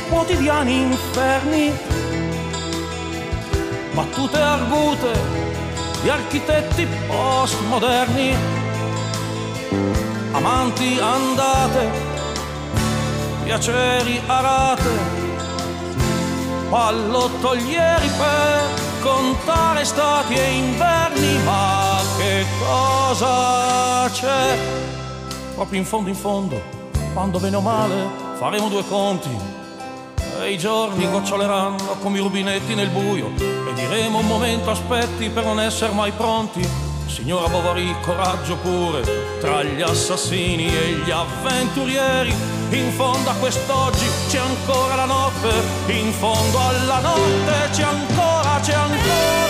quotidiani 0.09 0.83
inferni, 0.83 1.73
battute 3.93 4.39
argute 4.39 5.13
di 6.03 6.09
architetti 6.09 6.87
postmoderni, 7.07 8.35
amanti 10.33 10.99
andate, 11.01 11.91
piaceri 13.45 14.21
arate, 14.27 14.91
pallottolieri 16.69 18.09
per 18.19 18.85
contare 19.03 19.85
stati 19.85 20.35
e 20.35 20.51
inverni, 20.51 21.43
ma 21.45 22.01
che 22.19 22.45
cosa 22.59 24.09
c'è? 24.13 24.59
Proprio 25.55 25.79
in 25.79 25.87
fondo 25.87 26.09
in 26.09 26.17
fondo, 26.17 26.61
quando 27.13 27.39
bene 27.39 27.57
o 27.57 27.61
male 27.61 28.25
faremo 28.39 28.69
due 28.69 28.85
conti 28.87 29.56
e 30.47 30.53
i 30.53 30.59
giorni 30.59 31.11
goccioleranno 31.11 31.97
come 32.01 32.19
i 32.19 32.21
rubinetti 32.21 32.77
nel 32.77 32.89
buio 32.89 33.33
e 33.37 33.73
diremo 33.75 34.19
un 34.19 34.27
momento 34.27 34.71
aspetti 34.71 35.29
per 35.29 35.45
non 35.45 35.59
essere 35.59 35.93
mai 35.93 36.13
pronti. 36.13 36.67
Signora 37.07 37.49
Bovary, 37.49 37.93
coraggio 38.01 38.57
pure 38.57 39.03
tra 39.41 39.65
gli 39.65 39.83
assassini 39.83 40.67
e 40.67 41.03
gli 41.05 41.11
avventurieri. 41.11 42.33
In 42.71 42.93
fondo 42.93 43.31
a 43.31 43.35
quest'oggi 43.35 44.07
c'è 44.29 44.39
ancora 44.39 44.95
la 44.95 45.07
notte, 45.07 45.51
in 45.89 46.13
fondo 46.13 46.59
alla 46.61 47.01
notte 47.01 47.69
c'è 47.73 47.83
ancora, 47.83 48.61
c'è 48.61 48.75
ancora 48.75 49.46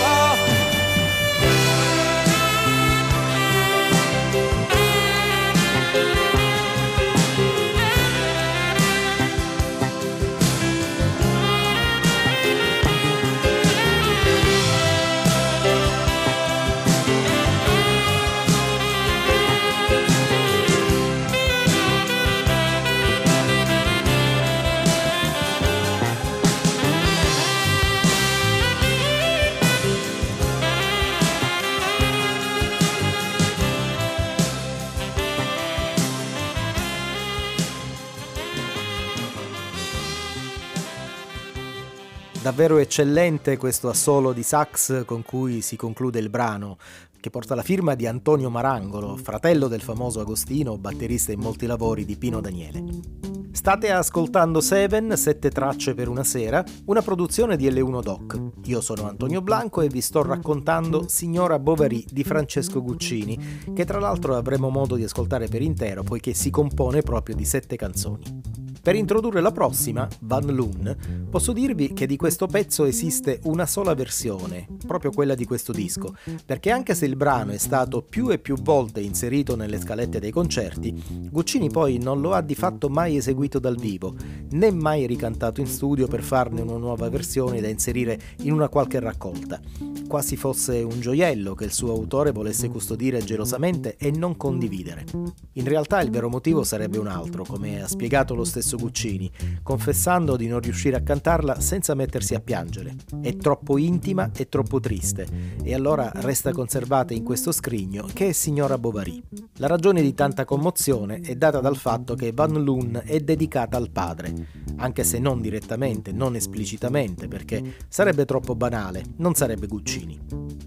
Davvero 42.47 42.77
eccellente 42.77 43.57
questo 43.57 43.89
assolo 43.89 44.31
di 44.31 44.41
sax 44.41 45.03
con 45.03 45.21
cui 45.21 45.59
si 45.59 45.75
conclude 45.75 46.19
il 46.19 46.29
brano, 46.29 46.77
che 47.19 47.29
porta 47.29 47.55
la 47.55 47.61
firma 47.61 47.93
di 47.93 48.07
Antonio 48.07 48.49
Marangolo, 48.49 49.17
fratello 49.17 49.67
del 49.67 49.81
famoso 49.81 50.21
Agostino, 50.21 50.77
batterista 50.77 51.33
in 51.33 51.41
molti 51.41 51.65
lavori 51.65 52.05
di 52.05 52.15
Pino 52.15 52.39
Daniele. 52.39 53.36
State 53.57 53.89
ascoltando 53.89 54.61
Seven, 54.61 55.17
sette 55.17 55.49
tracce 55.49 55.95
per 55.95 56.09
una 56.09 56.23
sera, 56.23 56.63
una 56.85 57.01
produzione 57.01 57.57
di 57.57 57.67
L1 57.67 58.03
Doc. 58.03 58.39
Io 58.65 58.81
sono 58.81 59.09
Antonio 59.09 59.41
Blanco 59.41 59.81
e 59.81 59.87
vi 59.87 59.99
sto 59.99 60.21
raccontando 60.21 61.07
Signora 61.07 61.57
Bovary 61.57 62.05
di 62.07 62.23
Francesco 62.23 62.83
Guccini, 62.83 63.63
che 63.73 63.83
tra 63.83 63.99
l'altro 63.99 64.35
avremo 64.35 64.69
modo 64.69 64.95
di 64.95 65.03
ascoltare 65.03 65.47
per 65.47 65.63
intero 65.63 66.03
poiché 66.03 66.35
si 66.35 66.51
compone 66.51 67.01
proprio 67.01 67.35
di 67.35 67.45
sette 67.45 67.75
canzoni. 67.75 68.57
Per 68.87 68.95
introdurre 68.95 69.41
la 69.41 69.51
prossima, 69.51 70.07
Van 70.21 70.45
Loon, 70.45 71.25
posso 71.29 71.51
dirvi 71.51 71.91
che 71.91 72.05
di 72.05 72.15
questo 72.15 72.47
pezzo 72.47 72.85
esiste 72.85 73.41
una 73.43 73.65
sola 73.65 73.93
versione, 73.93 74.65
proprio 74.85 75.11
quella 75.11 75.35
di 75.35 75.43
questo 75.43 75.73
disco, 75.73 76.15
perché 76.45 76.71
anche 76.71 76.95
se 76.95 77.05
il 77.05 77.17
brano 77.17 77.51
è 77.51 77.57
stato 77.57 78.01
più 78.01 78.29
e 78.29 78.39
più 78.39 78.55
volte 78.55 79.01
inserito 79.01 79.57
nelle 79.57 79.77
scalette 79.77 80.21
dei 80.21 80.31
concerti, 80.31 81.27
Guccini 81.29 81.69
poi 81.69 81.97
non 81.97 82.21
lo 82.21 82.31
ha 82.31 82.39
di 82.39 82.55
fatto 82.55 82.87
mai 82.87 83.17
eseguito 83.17 83.45
dal 83.59 83.75
vivo, 83.77 84.15
né 84.51 84.71
mai 84.71 85.05
ricantato 85.05 85.61
in 85.61 85.67
studio 85.67 86.07
per 86.07 86.21
farne 86.23 86.61
una 86.61 86.77
nuova 86.77 87.09
versione 87.09 87.61
da 87.61 87.67
inserire 87.67 88.19
in 88.43 88.53
una 88.53 88.69
qualche 88.69 88.99
raccolta, 88.99 89.59
quasi 90.07 90.35
fosse 90.35 90.81
un 90.81 90.99
gioiello 90.99 91.53
che 91.53 91.65
il 91.65 91.73
suo 91.73 91.91
autore 91.91 92.31
volesse 92.31 92.69
custodire 92.69 93.23
gelosamente 93.23 93.95
e 93.97 94.11
non 94.11 94.37
condividere. 94.37 95.05
In 95.53 95.65
realtà 95.65 96.01
il 96.01 96.09
vero 96.09 96.29
motivo 96.29 96.63
sarebbe 96.63 96.97
un 96.97 97.07
altro, 97.07 97.43
come 97.43 97.81
ha 97.81 97.87
spiegato 97.87 98.35
lo 98.35 98.43
stesso 98.43 98.77
Guccini, 98.77 99.29
confessando 99.63 100.35
di 100.35 100.47
non 100.47 100.59
riuscire 100.59 100.95
a 100.95 101.01
cantarla 101.01 101.59
senza 101.59 101.93
mettersi 101.93 102.35
a 102.35 102.39
piangere. 102.39 102.95
È 103.21 103.35
troppo 103.35 103.77
intima 103.77 104.31
e 104.35 104.47
troppo 104.47 104.79
triste, 104.79 105.27
e 105.63 105.73
allora 105.73 106.11
resta 106.15 106.51
conservata 106.51 107.13
in 107.13 107.23
questo 107.23 107.51
scrigno 107.51 108.07
che 108.13 108.29
è 108.29 108.31
Signora 108.31 108.77
Bovary. 108.77 109.21
La 109.57 109.67
ragione 109.67 110.01
di 110.01 110.13
tanta 110.13 110.45
commozione 110.45 111.19
è 111.21 111.35
data 111.35 111.59
dal 111.59 111.77
fatto 111.77 112.15
che 112.15 112.31
Van 112.31 112.63
Loon 112.63 113.01
è 113.03 113.19
dedicata 113.19 113.77
al 113.77 113.89
padre, 113.89 114.33
anche 114.77 115.03
se 115.03 115.19
non 115.19 115.41
direttamente, 115.41 116.11
non 116.11 116.35
esplicitamente, 116.35 117.27
perché 117.27 117.75
sarebbe 117.87 118.25
troppo 118.25 118.55
banale, 118.55 119.03
non 119.17 119.33
sarebbe 119.33 119.67
Guccini. 119.67 120.19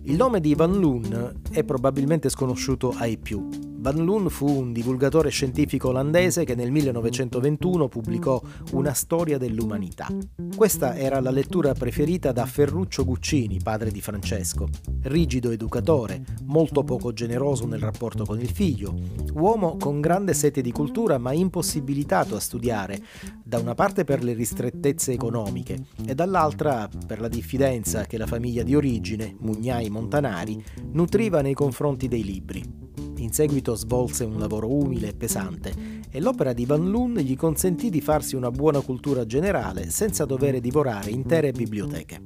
Il 0.02 0.16
nome 0.16 0.40
di 0.40 0.54
Van 0.54 0.78
Loon 0.78 1.40
è 1.50 1.62
probabilmente 1.64 2.28
sconosciuto 2.28 2.94
ai 2.96 3.18
più, 3.18 3.48
Van 3.80 4.04
Loon 4.04 4.28
fu 4.28 4.46
un 4.46 4.75
divulgatore 4.75 5.30
scientifico 5.30 5.88
olandese 5.88 6.44
che 6.44 6.54
nel 6.54 6.70
1921 6.70 7.88
pubblicò 7.88 8.38
Una 8.72 8.92
storia 8.92 9.38
dell'umanità. 9.38 10.06
Questa 10.54 10.94
era 10.96 11.18
la 11.20 11.30
lettura 11.30 11.72
preferita 11.72 12.30
da 12.30 12.44
Ferruccio 12.44 13.06
Guccini, 13.06 13.58
padre 13.62 13.90
di 13.90 14.02
Francesco. 14.02 14.68
Rigido 15.04 15.50
educatore, 15.50 16.22
molto 16.44 16.84
poco 16.84 17.14
generoso 17.14 17.66
nel 17.66 17.80
rapporto 17.80 18.26
con 18.26 18.38
il 18.38 18.50
figlio, 18.50 18.94
uomo 19.32 19.78
con 19.78 20.02
grande 20.02 20.34
sete 20.34 20.60
di 20.60 20.72
cultura 20.72 21.16
ma 21.16 21.32
impossibilitato 21.32 22.37
a 22.37 22.40
studiare, 22.40 23.02
da 23.42 23.58
una 23.58 23.75
parte 23.75 24.04
per 24.04 24.22
le 24.22 24.34
ristrettezze 24.34 25.12
economiche 25.12 25.87
e 26.05 26.14
dall'altra 26.14 26.87
per 27.07 27.18
la 27.18 27.28
diffidenza 27.28 28.05
che 28.05 28.18
la 28.18 28.26
famiglia 28.26 28.62
di 28.62 28.74
origine, 28.74 29.35
Mugnai 29.38 29.88
Montanari, 29.88 30.62
nutriva 30.92 31.40
nei 31.40 31.55
confronti 31.55 32.09
dei 32.09 32.22
libri. 32.22 32.81
In 33.20 33.33
seguito 33.33 33.74
svolse 33.74 34.24
un 34.24 34.38
lavoro 34.38 34.72
umile 34.72 35.09
e 35.09 35.14
pesante 35.14 35.99
e 36.11 36.20
l'opera 36.20 36.53
di 36.53 36.66
Van 36.66 36.90
Loon 36.90 37.14
gli 37.14 37.37
consentì 37.37 37.90
di 37.90 38.01
farsi 38.01 38.35
una 38.35 38.51
buona 38.51 38.81
cultura 38.81 39.25
generale 39.27 39.90
senza 39.90 40.25
dover 40.25 40.61
divorare 40.61 41.11
intere 41.11 41.53
biblioteche. 41.53 42.23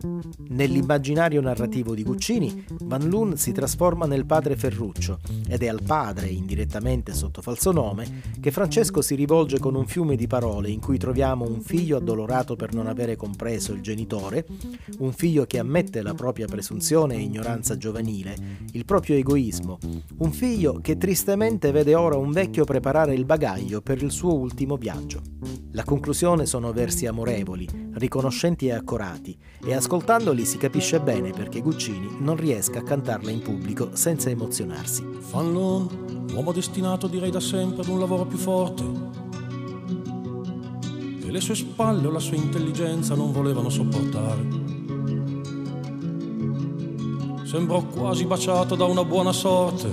Nell'immaginario 0.49 1.40
narrativo 1.40 1.94
di 1.94 2.03
Guccini, 2.03 2.64
Van 2.85 3.09
Loon 3.09 3.37
si 3.37 3.53
trasforma 3.53 4.07
nel 4.07 4.25
padre 4.25 4.57
Ferruccio 4.57 5.18
ed 5.49 5.62
è 5.62 5.68
al 5.68 5.83
padre, 5.85 6.29
indirettamente 6.29 7.12
sotto 7.12 7.42
falso 7.42 7.73
nome, 7.73 8.23
che 8.40 8.51
Francesco 8.51 9.03
si 9.03 9.14
rivolge 9.14 9.59
con 9.59 9.75
un 9.75 9.87
fiume 9.87 10.16
di 10.16 10.27
parole 10.27 10.70
in 10.70 10.81
cui 10.81 10.99
troviamo 10.99 11.47
un 11.47 11.61
figlio 11.61 11.99
addolorato 11.99 12.57
per 12.57 12.73
non 12.73 12.87
avere 12.87 13.16
compreso 13.16 13.73
il 13.73 13.81
genitore, 13.81 14.47
un 14.99 15.12
figlio 15.12 15.44
che 15.44 15.59
ammette 15.59 16.03
la 16.03 16.14
propria 16.14 16.47
presunzione 16.47 17.16
e 17.16 17.20
ignoranza 17.20 17.77
giovanile, 17.77 18.37
il 18.73 18.85
proprio 18.85 19.16
egoismo, 19.16 19.79
un 20.18 20.33
figlio 20.33 20.79
che 20.81 20.97
tristemente 20.97 21.70
vede 21.70 21.94
ora 21.94 22.16
un 22.16 22.33
vecchio 22.33 22.64
preparare 22.64 23.14
il 23.14 23.25
bagaglio 23.25 23.73
per 23.82 24.02
il 24.02 24.10
suo 24.10 24.34
ultimo 24.34 24.76
viaggio. 24.76 25.20
La 25.72 25.84
conclusione 25.84 26.46
sono 26.46 26.72
versi 26.72 27.06
amorevoli, 27.06 27.68
riconoscenti 27.94 28.66
e 28.66 28.72
accorati, 28.72 29.37
e 29.64 29.74
ascoltandoli 29.74 30.44
si 30.44 30.58
capisce 30.58 31.00
bene 31.00 31.30
perché 31.32 31.60
Guccini 31.60 32.16
non 32.20 32.37
riesca 32.37 32.78
a 32.78 32.82
cantarla 32.82 33.30
in 33.30 33.42
pubblico 33.42 33.90
senza 33.94 34.30
emozionarsi. 34.30 35.04
Fanlon, 35.18 36.26
uomo 36.32 36.52
destinato 36.52 37.06
direi 37.06 37.30
da 37.30 37.40
sempre 37.40 37.82
ad 37.82 37.88
un 37.88 37.98
lavoro 37.98 38.24
più 38.24 38.38
forte, 38.38 38.84
che 41.20 41.30
le 41.30 41.40
sue 41.40 41.54
spalle 41.54 42.06
o 42.06 42.10
la 42.10 42.20
sua 42.20 42.37
intelligenza 42.37 43.14
non 43.14 43.32
volevano 43.32 43.68
sopportare. 43.68 44.62
Sembrò 47.44 47.84
quasi 47.84 48.24
baciato 48.24 48.74
da 48.74 48.84
una 48.84 49.04
buona 49.04 49.32
sorte 49.32 49.88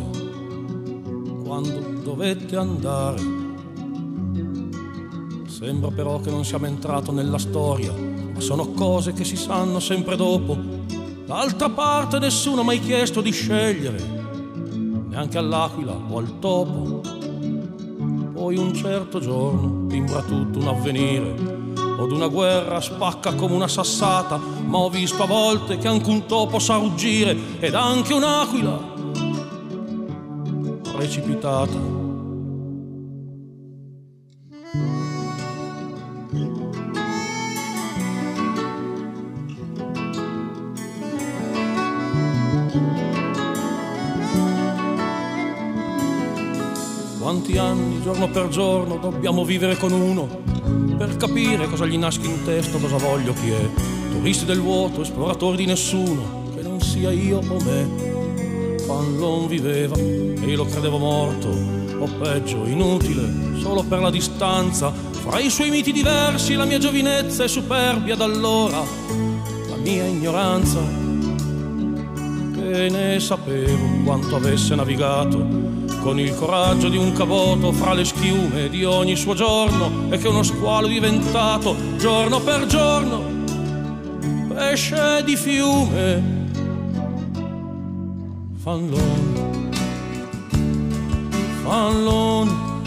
quando 1.44 1.80
dovette 2.02 2.56
andare. 2.56 3.41
Sembra 5.64 5.92
però 5.92 6.20
che 6.20 6.32
non 6.32 6.44
siamo 6.44 6.66
entrato 6.66 7.12
nella 7.12 7.38
storia, 7.38 7.94
ma 7.94 8.40
sono 8.40 8.72
cose 8.72 9.14
che 9.14 9.24
si 9.24 9.36
sanno 9.36 9.80
sempre 9.80 10.16
dopo. 10.16 10.58
D'altra 11.28 11.70
parte 11.70 12.18
nessuno 12.18 12.62
ha 12.62 12.64
mai 12.64 12.80
chiesto 12.80 13.22
di 13.22 13.32
scegliere, 13.32 14.04
neanche 15.08 15.38
all'aquila 15.38 15.96
o 16.10 16.18
al 16.18 16.40
topo. 16.40 17.02
Poi 18.34 18.58
un 18.58 18.74
certo 18.74 19.20
giorno 19.20 19.86
timbra 19.86 20.24
tutto 20.24 20.58
un 20.58 20.68
avvenire, 20.68 21.36
od 21.96 22.12
una 22.12 22.28
guerra 22.28 22.82
spacca 22.82 23.36
come 23.36 23.54
una 23.54 23.68
sassata, 23.68 24.40
ma 24.66 24.80
ho 24.80 24.90
visto 24.90 25.22
a 25.22 25.28
volte 25.28 25.78
che 25.78 25.88
anche 25.88 26.10
un 26.10 26.26
topo 26.26 26.58
sa 26.58 26.78
ruggire 26.78 27.38
ed 27.60 27.76
anche 27.76 28.16
un'aquila 28.16 28.80
precipitata. 30.92 32.01
Giorno 48.12 48.28
per 48.28 48.50
giorno, 48.50 48.98
dobbiamo 48.98 49.46
vivere 49.46 49.78
con 49.78 49.94
uno 49.94 50.28
per 50.98 51.16
capire 51.16 51.70
cosa 51.70 51.86
gli 51.86 51.98
nasce 51.98 52.20
in 52.24 52.44
testa, 52.44 52.78
cosa 52.78 52.98
voglio 52.98 53.34
chi 53.34 53.52
è. 53.52 53.70
Turisti 54.12 54.44
del 54.44 54.60
vuoto, 54.60 55.02
esploratori 55.02 55.56
di 55.56 55.66
nessuno, 55.66 56.52
che 56.54 56.62
non 56.62 56.82
sia 56.82 57.10
io 57.12 57.40
o 57.40 57.64
me. 57.64 58.80
Fallon 58.86 59.48
viveva 59.48 59.96
e 59.96 60.44
io 60.46 60.58
lo 60.58 60.66
credevo 60.66 60.98
morto, 60.98 61.48
o 61.48 62.08
peggio, 62.20 62.66
inutile, 62.66 63.60
solo 63.60 63.82
per 63.84 64.02
la 64.02 64.10
distanza. 64.10 64.92
Fra 64.92 65.40
i 65.40 65.50
suoi 65.50 65.70
miti 65.70 65.94
diversi, 65.94 66.56
la 66.56 66.66
mia 66.66 66.80
giovinezza 66.80 67.46
e 67.46 67.48
superbia 67.48 68.16
d'allora, 68.16 68.84
la 69.70 69.78
mia 69.78 70.06
ignoranza, 70.06 70.80
che 72.56 72.90
ne 72.90 73.20
sapevo 73.22 74.04
quanto 74.04 74.36
avesse 74.36 74.76
navigato 74.76 75.81
con 76.02 76.20
il 76.20 76.36
coraggio 76.36 76.90
di 76.90 76.98
un 76.98 77.14
cavoto 77.14 77.72
fra 77.72 77.94
le 77.94 78.04
schiume 78.04 78.70
di 78.70 78.84
ogni 78.84 79.16
suo 79.16 79.34
giorno 79.34 80.12
e 80.12 80.18
che 80.18 80.28
uno 80.28 80.44
squalo 80.44 80.88
diventato 80.88 81.76
giorno 81.98 82.40
per 82.42 82.66
giorno 82.66 83.22
pesce 84.48 85.24
di 85.24 85.36
fiume 85.36 86.40
Fallon, 88.64 89.70
Fallon, 91.64 92.82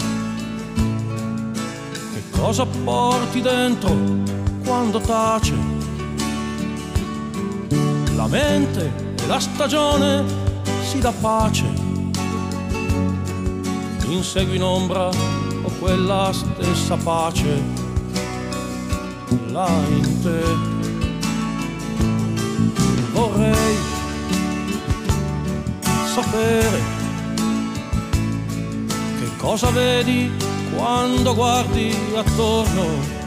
che 2.12 2.22
cosa 2.30 2.64
porti 2.64 3.40
dentro 3.40 3.92
quando 4.64 5.00
tace? 5.00 5.54
La 8.14 8.28
mente 8.28 8.92
e 9.20 9.26
la 9.26 9.40
stagione 9.40 10.22
si 10.84 11.00
dà 11.00 11.12
pace, 11.20 11.64
insegui 14.08 14.56
in 14.56 14.62
ombra 14.62 15.08
o 15.08 15.70
quella 15.78 16.30
stessa 16.32 16.96
pace, 16.96 17.62
là 19.48 19.68
in 19.88 20.22
te. 20.22 20.42
Vorrei 23.12 23.76
sapere 26.14 26.80
che 29.20 29.36
cosa 29.38 29.70
vedi 29.70 30.30
quando 30.74 31.34
guardi 31.34 31.94
attorno. 32.14 33.22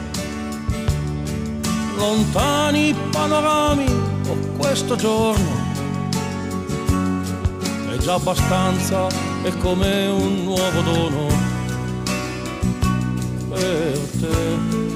lontani 1.98 2.94
panorami 3.10 3.86
o 4.28 4.36
questo 4.56 4.94
giorno. 4.94 5.66
È 7.92 7.96
già 7.98 8.14
abbastanza, 8.14 9.08
è 9.42 9.56
come 9.58 10.06
un 10.08 10.44
nuovo 10.44 10.80
dono 10.82 11.26
per 13.48 13.98
te. 14.20 14.87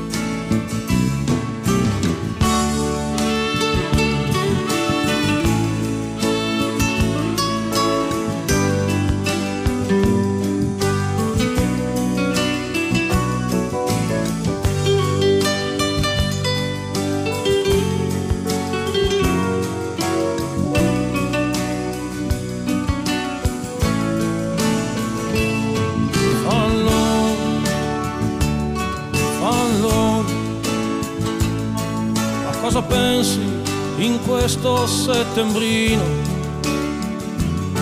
Questo 34.82 35.12
settembrino, 35.12 36.02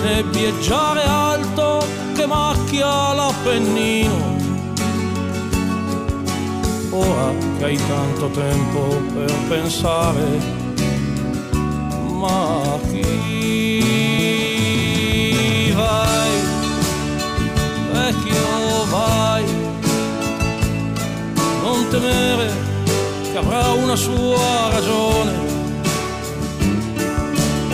nebbieggiare 0.03 1.03
alto 1.03 1.83
che 2.13 2.27
macchia 2.27 3.13
l'Appennino. 3.13 4.37
Ora 6.91 7.33
che 7.57 7.63
hai 7.63 7.77
tanto 7.87 8.29
tempo 8.29 9.01
per 9.13 9.33
pensare, 9.47 10.39
ma 12.19 12.77
chi 12.91 14.11
vai, 15.73 16.31
vecchio 17.93 18.85
vai, 18.91 19.45
non 21.63 21.87
temere 21.89 22.51
che 23.31 23.37
avrà 23.37 23.71
una 23.71 23.95
sua 23.95 24.69
ragione 24.69 25.40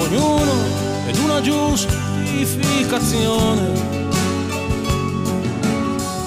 ognuno 0.08 0.54
ed 1.08 1.18
una 1.18 1.42
giustificazione, 1.42 3.72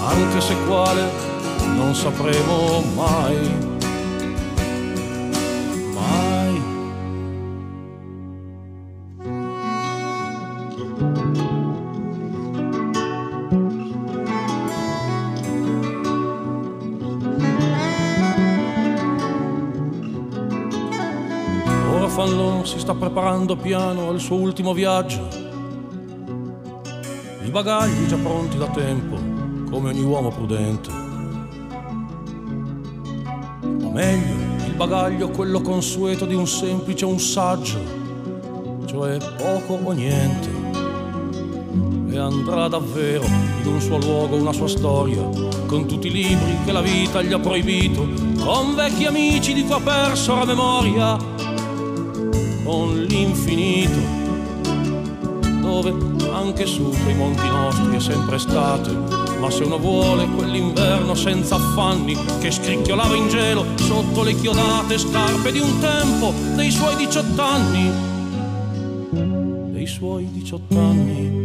anche 0.05 0.41
se 0.41 0.57
quale 0.67 1.09
non 1.77 1.95
sapremo 1.95 2.83
mai. 2.95 3.70
Si 22.71 22.79
sta 22.79 22.95
preparando 22.95 23.57
piano 23.57 24.11
al 24.11 24.21
suo 24.21 24.37
ultimo 24.37 24.73
viaggio. 24.73 25.27
I 27.43 27.51
bagagli 27.51 28.07
già 28.07 28.15
pronti 28.15 28.59
da 28.59 28.69
tempo, 28.69 29.17
come 29.69 29.89
ogni 29.89 30.05
uomo 30.05 30.29
prudente. 30.31 30.89
O 33.83 33.91
meglio, 33.91 34.35
il 34.67 34.75
bagaglio 34.77 35.31
quello 35.31 35.61
consueto 35.61 36.27
di 36.27 36.35
un 36.35 36.47
semplice 36.47 37.05
un 37.07 37.19
saggio, 37.19 37.81
cioè 38.85 39.19
poco 39.37 39.81
o 39.83 39.91
niente. 39.91 40.49
E 42.09 42.19
andrà 42.19 42.69
davvero 42.69 43.25
in 43.25 43.67
un 43.67 43.81
suo 43.81 43.99
luogo, 43.99 44.37
una 44.37 44.53
sua 44.53 44.69
storia, 44.69 45.29
con 45.67 45.87
tutti 45.87 46.07
i 46.07 46.13
libri 46.13 46.57
che 46.65 46.71
la 46.71 46.83
vita 46.83 47.21
gli 47.21 47.33
ha 47.33 47.41
proibito, 47.41 48.07
con 48.39 48.77
vecchi 48.77 49.07
amici 49.07 49.55
di 49.55 49.65
cui 49.65 49.75
ha 49.75 49.81
perso 49.81 50.37
la 50.37 50.45
memoria 50.45 51.50
con 52.71 53.03
l'infinito, 53.03 53.99
dove 55.61 55.93
anche 56.33 56.67
su 56.67 56.89
quei 57.03 57.17
monti 57.17 57.49
nostri 57.49 57.97
è 57.97 57.99
sempre 57.99 58.37
estate, 58.37 58.93
ma 59.41 59.51
se 59.51 59.65
uno 59.65 59.77
vuole 59.77 60.29
quell'inverno 60.29 61.17
senza 61.17 61.57
affanni 61.57 62.17
che 62.39 62.53
scricchiolava 62.53 63.17
in 63.17 63.29
gelo 63.29 63.65
sotto 63.75 64.23
le 64.23 64.37
chiodate 64.37 64.99
scarpe 64.99 65.51
di 65.51 65.59
un 65.59 65.81
tempo 65.81 66.33
dei 66.55 66.71
suoi 66.71 66.95
diciotto 66.95 67.43
anni, 67.43 67.91
dei 69.73 69.87
suoi 69.89 70.31
diciotto 70.31 70.79
anni. 70.79 71.40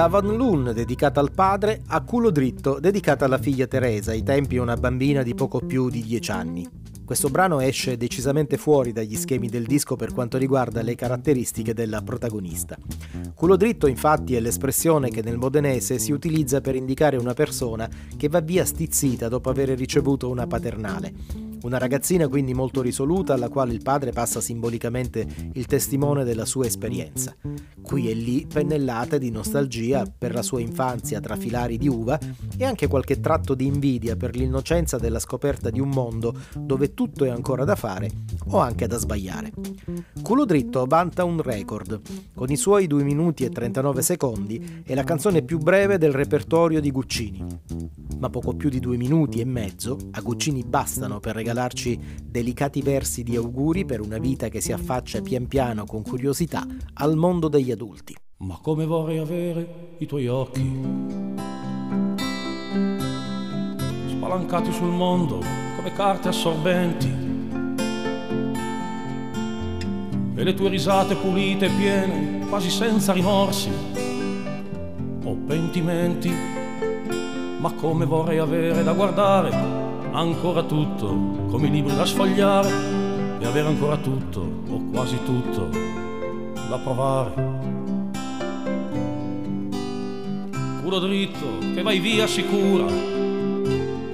Da 0.00 0.06
Van 0.06 0.34
Loon 0.34 0.72
dedicata 0.72 1.20
al 1.20 1.30
padre 1.30 1.82
a 1.88 2.00
Culo 2.00 2.30
Dritto 2.30 2.80
dedicata 2.80 3.26
alla 3.26 3.36
figlia 3.36 3.66
Teresa, 3.66 4.12
ai 4.12 4.22
tempi 4.22 4.56
una 4.56 4.74
bambina 4.78 5.22
di 5.22 5.34
poco 5.34 5.60
più 5.60 5.90
di 5.90 6.02
dieci 6.02 6.30
anni. 6.30 6.66
Questo 7.04 7.28
brano 7.28 7.60
esce 7.60 7.98
decisamente 7.98 8.56
fuori 8.56 8.92
dagli 8.92 9.14
schemi 9.14 9.50
del 9.50 9.66
disco 9.66 9.96
per 9.96 10.14
quanto 10.14 10.38
riguarda 10.38 10.80
le 10.80 10.94
caratteristiche 10.94 11.74
della 11.74 12.00
protagonista. 12.00 12.78
Culo 13.34 13.56
dritto 13.56 13.86
infatti 13.88 14.34
è 14.36 14.40
l'espressione 14.40 15.10
che 15.10 15.20
nel 15.20 15.36
modenese 15.36 15.98
si 15.98 16.12
utilizza 16.12 16.62
per 16.62 16.76
indicare 16.76 17.18
una 17.18 17.34
persona 17.34 17.86
che 18.16 18.28
va 18.28 18.40
via 18.40 18.64
stizzita 18.64 19.28
dopo 19.28 19.50
aver 19.50 19.68
ricevuto 19.76 20.30
una 20.30 20.46
paternale. 20.46 21.49
Una 21.62 21.76
ragazzina 21.76 22.26
quindi 22.26 22.54
molto 22.54 22.80
risoluta 22.80 23.34
alla 23.34 23.50
quale 23.50 23.74
il 23.74 23.82
padre 23.82 24.12
passa 24.12 24.40
simbolicamente 24.40 25.26
il 25.52 25.66
testimone 25.66 26.24
della 26.24 26.46
sua 26.46 26.64
esperienza. 26.64 27.36
Qui 27.82 28.08
e 28.08 28.14
lì 28.14 28.46
pennellate 28.46 29.18
di 29.18 29.30
nostalgia 29.30 30.04
per 30.06 30.32
la 30.32 30.40
sua 30.40 30.60
infanzia 30.60 31.20
tra 31.20 31.36
filari 31.36 31.76
di 31.76 31.86
uva 31.86 32.18
e 32.56 32.64
anche 32.64 32.86
qualche 32.86 33.20
tratto 33.20 33.54
di 33.54 33.66
invidia 33.66 34.16
per 34.16 34.34
l'innocenza 34.34 34.96
della 34.96 35.18
scoperta 35.18 35.68
di 35.68 35.80
un 35.80 35.90
mondo 35.90 36.34
dove 36.56 36.94
tutto 36.94 37.26
è 37.26 37.28
ancora 37.28 37.64
da 37.64 37.74
fare 37.74 38.10
o 38.48 38.58
anche 38.58 38.86
da 38.86 38.96
sbagliare. 38.96 39.52
Culo 40.22 40.46
dritto 40.46 40.86
vanta 40.86 41.24
un 41.24 41.42
record. 41.42 42.00
Con 42.34 42.50
i 42.50 42.56
suoi 42.56 42.86
2 42.86 43.02
minuti 43.02 43.44
e 43.44 43.50
39 43.50 44.00
secondi 44.00 44.82
è 44.82 44.94
la 44.94 45.04
canzone 45.04 45.42
più 45.42 45.58
breve 45.58 45.98
del 45.98 46.12
repertorio 46.12 46.80
di 46.80 46.90
Guccini. 46.90 47.44
Ma 48.18 48.30
poco 48.30 48.54
più 48.54 48.68
di 48.68 48.80
due 48.80 48.96
minuti 48.96 49.40
e 49.40 49.44
mezzo 49.44 49.96
a 50.12 50.20
Guccini 50.20 50.62
bastano 50.62 51.20
per 51.20 51.34
regalare 51.34 51.49
regalarci 51.50 51.98
delicati 52.24 52.80
versi 52.80 53.24
di 53.24 53.34
auguri 53.34 53.84
per 53.84 54.00
una 54.00 54.18
vita 54.18 54.48
che 54.48 54.60
si 54.60 54.72
affaccia 54.72 55.20
pian 55.20 55.48
piano 55.48 55.84
con 55.84 56.02
curiosità 56.02 56.64
al 56.94 57.16
mondo 57.16 57.48
degli 57.48 57.72
adulti. 57.72 58.14
Ma 58.38 58.58
come 58.62 58.86
vorrei 58.86 59.18
avere 59.18 59.96
i 59.98 60.06
tuoi 60.06 60.28
occhi 60.28 60.78
spalancati 64.06 64.72
sul 64.72 64.90
mondo 64.90 65.42
come 65.76 65.92
carte 65.92 66.28
assorbenti 66.28 67.28
e 70.36 70.44
le 70.44 70.54
tue 70.54 70.68
risate 70.68 71.16
pulite 71.16 71.66
e 71.66 71.70
piene, 71.70 72.46
quasi 72.48 72.70
senza 72.70 73.12
rimorsi 73.12 73.68
o 75.24 75.36
pentimenti. 75.46 76.32
Ma 77.58 77.72
come 77.74 78.06
vorrei 78.06 78.38
avere 78.38 78.82
da 78.82 78.94
guardare 78.94 79.89
ancora 80.12 80.62
tutto, 80.62 81.06
come 81.50 81.68
i 81.68 81.70
libri 81.70 81.94
da 81.94 82.04
sfogliare 82.04 82.68
e 83.38 83.46
avere 83.46 83.68
ancora 83.68 83.96
tutto, 83.96 84.40
o 84.68 84.82
quasi 84.92 85.18
tutto, 85.24 85.68
da 86.68 86.78
provare. 86.78 87.58
Culo 90.82 90.98
dritto, 90.98 91.58
che 91.74 91.82
vai 91.82 91.98
via 92.00 92.26
sicura, 92.26 92.86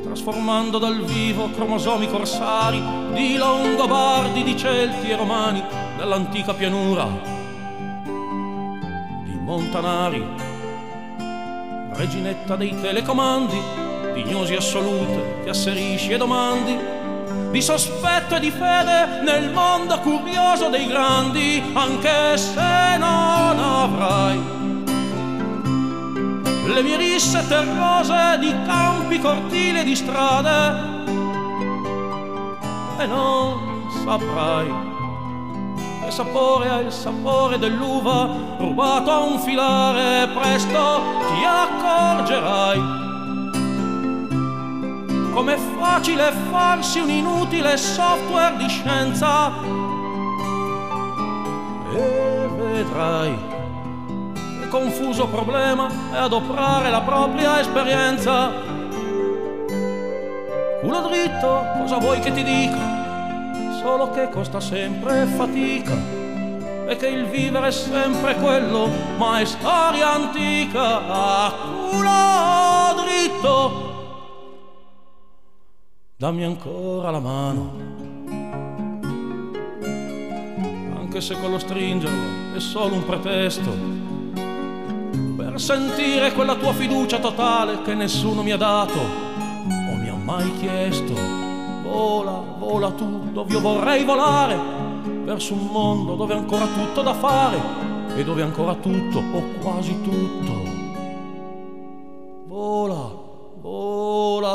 trasformando 0.02 0.78
dal 0.78 1.02
vivo 1.04 1.50
cromosomi 1.50 2.08
corsari 2.08 2.82
di 3.14 3.36
longobardi, 3.36 4.42
di 4.42 4.56
celti 4.56 5.10
e 5.10 5.16
romani 5.16 5.62
dell'antica 5.96 6.52
pianura, 6.54 7.06
di 9.24 9.38
montanari, 9.40 10.24
reginetta 11.94 12.56
dei 12.56 12.78
telecomandi 12.78 13.84
dignosi 14.16 14.54
assolute, 14.54 15.42
ti 15.44 15.48
asserisci 15.50 16.12
e 16.12 16.16
domandi 16.16 16.76
di 17.50 17.60
sospetto 17.60 18.36
e 18.36 18.40
di 18.40 18.50
fede 18.50 19.20
nel 19.22 19.50
mondo 19.52 19.98
curioso 20.00 20.68
dei 20.68 20.86
grandi, 20.86 21.62
anche 21.74 22.36
se 22.36 22.96
non 22.98 23.58
avrai 23.58 24.54
le 26.66 26.82
mie 26.82 26.96
risse 26.96 27.46
terrose 27.46 28.38
di 28.40 28.54
campi, 28.66 29.18
cortili 29.20 29.80
e 29.80 29.84
di 29.84 29.94
strade 29.94 30.94
e 32.98 33.06
non 33.06 33.88
saprai 34.04 34.94
che 36.04 36.10
sapore 36.10 36.68
ha 36.68 36.80
il 36.80 36.92
sapore 36.92 37.58
dell'uva 37.58 38.56
rubato 38.58 39.10
a 39.10 39.20
un 39.20 39.38
filare 39.38 40.28
presto 40.28 41.02
ti 41.28 41.44
accorgerai 41.44 43.05
com'è 45.36 45.58
facile 45.78 46.32
farsi 46.50 46.98
un 46.98 47.10
inutile 47.10 47.76
software 47.76 48.56
di 48.56 48.66
scienza? 48.70 49.52
E 51.94 52.48
vedrai. 52.56 53.36
Che 54.60 54.68
confuso 54.68 55.26
problema 55.26 55.90
è 56.10 56.16
adoprare 56.16 56.88
la 56.88 57.02
propria 57.02 57.60
esperienza. 57.60 58.50
Culo 60.80 61.00
dritto 61.02 61.66
cosa 61.80 61.98
vuoi 61.98 62.18
che 62.20 62.32
ti 62.32 62.42
dica? 62.42 63.74
Solo 63.82 64.08
che 64.08 64.30
costa 64.30 64.58
sempre 64.58 65.26
fatica. 65.26 65.92
E 66.88 66.96
che 66.96 67.08
il 67.08 67.26
vivere 67.26 67.66
è 67.66 67.72
sempre 67.72 68.36
quello, 68.36 68.88
ma 69.18 69.40
è 69.40 69.44
storia 69.44 70.14
antica. 70.14 71.06
A 71.06 71.52
culo 71.90 73.02
dritto. 73.04 73.85
Dammi 76.18 76.44
ancora 76.44 77.10
la 77.10 77.20
mano, 77.20 77.72
anche 80.96 81.20
se 81.20 81.34
quello 81.34 81.58
stringerlo 81.58 82.54
è 82.54 82.58
solo 82.58 82.94
un 82.94 83.04
pretesto 83.04 83.70
per 85.36 85.60
sentire 85.60 86.32
quella 86.32 86.54
tua 86.54 86.72
fiducia 86.72 87.18
totale 87.18 87.82
che 87.82 87.92
nessuno 87.92 88.42
mi 88.42 88.50
ha 88.50 88.56
dato 88.56 88.98
o 88.98 89.94
mi 89.94 90.08
ha 90.08 90.14
mai 90.14 90.50
chiesto 90.58 91.12
Vola, 91.82 92.42
vola 92.60 92.90
tu, 92.92 93.30
dove 93.32 93.52
io 93.52 93.60
vorrei 93.60 94.02
volare, 94.02 94.58
verso 95.22 95.52
un 95.52 95.66
mondo 95.66 96.14
dove 96.14 96.32
ancora 96.32 96.64
tutto 96.64 97.02
da 97.02 97.12
fare 97.12 97.58
e 98.16 98.24
dove 98.24 98.40
ancora 98.40 98.74
tutto 98.74 99.18
o 99.18 99.42
quasi 99.60 100.00
tutto. 100.00 100.65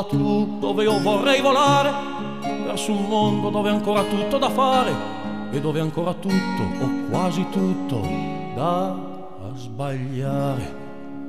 Tu, 0.04 0.58
dove 0.58 0.84
io 0.84 1.00
vorrei 1.00 1.40
volare, 1.40 1.90
verso 2.64 2.92
un 2.92 3.04
mondo 3.04 3.50
dove 3.50 3.70
ancora 3.70 4.02
tutto 4.02 4.38
da 4.38 4.50
fare 4.50 4.92
e 5.50 5.60
dove 5.60 5.80
ancora 5.80 6.14
tutto 6.14 6.62
o 6.80 7.08
quasi 7.10 7.46
tutto 7.50 8.00
da 8.54 8.94
sbagliare. 9.54 10.81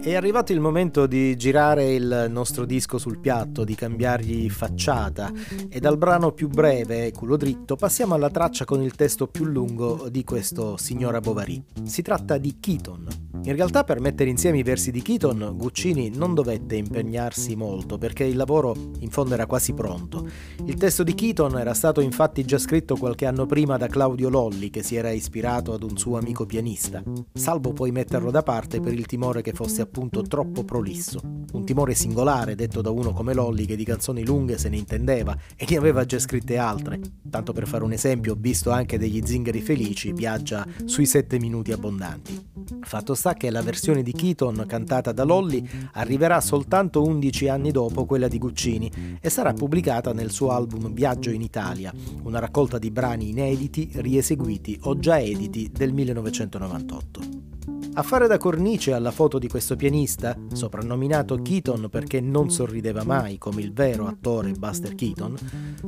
È 0.04 0.16
arrivato 0.16 0.52
il 0.52 0.60
momento 0.60 1.08
di 1.08 1.38
girare 1.38 1.94
il 1.94 2.26
nostro 2.30 2.66
disco 2.66 2.98
sul 2.98 3.20
piatto, 3.20 3.64
di 3.64 3.74
cambiargli 3.74 4.50
facciata 4.50 5.32
e 5.70 5.80
dal 5.80 5.98
brano 5.98 6.34
più 6.34 6.50
breve, 6.50 7.14
culo 7.14 7.38
dritto, 7.38 7.78
passiamo 7.78 8.14
alla 8.14 8.30
traccia 8.30 8.66
con 8.66 8.82
il 8.82 8.96
testo 8.96 9.28
più 9.28 9.46
lungo 9.46 10.10
di 10.10 10.26
questo 10.26 10.76
Signora 10.76 11.22
Bovary. 11.22 11.64
Si 11.86 12.02
tratta 12.02 12.38
di 12.38 12.58
Keaton, 12.60 13.08
in 13.46 13.56
realtà 13.56 13.86
per 13.86 14.02
mettere 14.02 14.30
insieme 14.30 14.58
i 14.58 14.64
versi 14.64 14.92
di 14.92 15.02
Keaton, 15.02 15.54
Guccini 15.56 16.12
non 16.14 16.34
dovette 16.34 16.76
impegnarsi 16.76 17.56
molto 17.56 17.98
perché 17.98 18.26
il 18.26 18.36
lavoro 18.36 18.76
in 19.00 19.10
fondo 19.10 19.36
era 19.36 19.46
quasi 19.46 19.74
pronto. 19.74 20.28
Il 20.66 20.76
testo 20.76 21.04
di 21.04 21.14
Keaton 21.14 21.58
era 21.58 21.74
stato 21.74 22.02
infatti 22.02 22.44
già 22.44 22.58
scritto 22.58 22.98
qualche 22.98 23.26
anno 23.26 23.46
prima 23.46 23.78
da 23.78 23.88
Claudio 23.88 24.28
Lolli 24.28 24.70
che 24.70 24.84
si 24.84 24.98
era 24.98 25.12
ispirato 25.12 25.72
ad 25.72 25.84
un 25.84 25.96
suo 25.96 26.18
amico 26.18 26.46
pianista, 26.46 27.02
salvo 27.32 27.72
poi 27.72 27.92
metterlo 27.92 28.32
da 28.32 28.44
parte 28.44 28.82
per 28.82 28.92
il 28.92 29.06
timore 29.06 29.42
che 29.42 29.54
fosse 29.54 29.82
appunto 29.82 29.93
troppo 30.28 30.64
prolisso. 30.64 31.22
Un 31.54 31.66
timore 31.66 31.94
singolare 31.94 32.56
detto 32.56 32.82
da 32.82 32.90
uno 32.90 33.14
come 33.14 33.34
Lolli 33.34 33.66
che 33.66 33.76
di 33.76 33.84
canzoni 33.84 34.26
lunghe 34.26 34.58
se 34.58 34.70
ne 34.70 34.78
intendeva 34.78 35.38
e 35.56 35.66
ne 35.70 35.78
aveva 35.78 36.06
già 36.06 36.20
scritte 36.20 36.58
altre. 36.58 37.00
Tanto 37.30 37.54
per 37.54 37.68
fare 37.68 37.84
un 37.84 37.92
esempio, 37.92 38.36
visto 38.38 38.72
anche 38.72 38.98
degli 38.98 39.22
zingari 39.24 39.62
felici, 39.62 40.12
viaggia 40.12 40.66
sui 40.86 41.06
sette 41.06 41.40
minuti 41.40 41.72
abbondanti. 41.72 42.52
Fatto 42.82 43.14
sta 43.14 43.34
che 43.34 43.50
la 43.50 43.62
versione 43.62 44.04
di 44.04 44.12
Keaton 44.12 44.66
cantata 44.68 45.12
da 45.12 45.24
Lolly 45.24 45.68
arriverà 45.94 46.42
soltanto 46.42 47.04
11 47.04 47.48
anni 47.48 47.72
dopo 47.72 48.06
quella 48.06 48.28
di 48.28 48.38
Guccini 48.38 48.92
e 49.22 49.30
sarà 49.30 49.54
pubblicata 49.54 50.14
nel 50.14 50.32
suo 50.32 50.52
album 50.52 50.94
Viaggio 50.94 51.30
in 51.30 51.42
Italia, 51.42 51.94
una 52.24 52.40
raccolta 52.40 52.78
di 52.78 52.92
brani 52.92 53.30
inediti, 53.30 53.90
rieseguiti 53.94 54.78
o 54.84 54.98
già 54.98 55.20
editi 55.20 55.70
del 55.72 55.94
1998. 55.94 57.53
A 57.96 58.02
fare 58.02 58.26
da 58.26 58.40
cornice 58.40 58.92
alla 58.92 59.12
foto 59.12 59.38
di 59.38 59.48
questo 59.48 59.76
pianista, 59.76 60.36
soprannominato 60.52 61.40
Keaton 61.44 61.90
perché 61.92 62.20
non 62.22 62.50
sorrideva 62.50 63.04
mai 63.04 63.38
come 63.38 63.62
il 63.62 63.72
vero 63.72 64.08
attore 64.08 64.52
Buster 64.54 64.96
Keaton, 64.96 65.38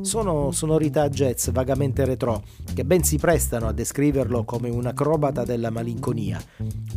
sono 0.02 0.52
sonorità 0.52 1.10
jazz 1.10 1.50
vagamente 1.50 2.06
retro 2.06 2.44
che 2.76 2.86
ben 2.86 3.04
si 3.04 3.18
prestano 3.18 3.68
a 3.68 3.72
descriverlo 3.72 4.44
come 4.44 4.70
un 4.70 4.86
acrobata 4.86 5.44
della 5.46 5.72
malinconia, 5.72 6.40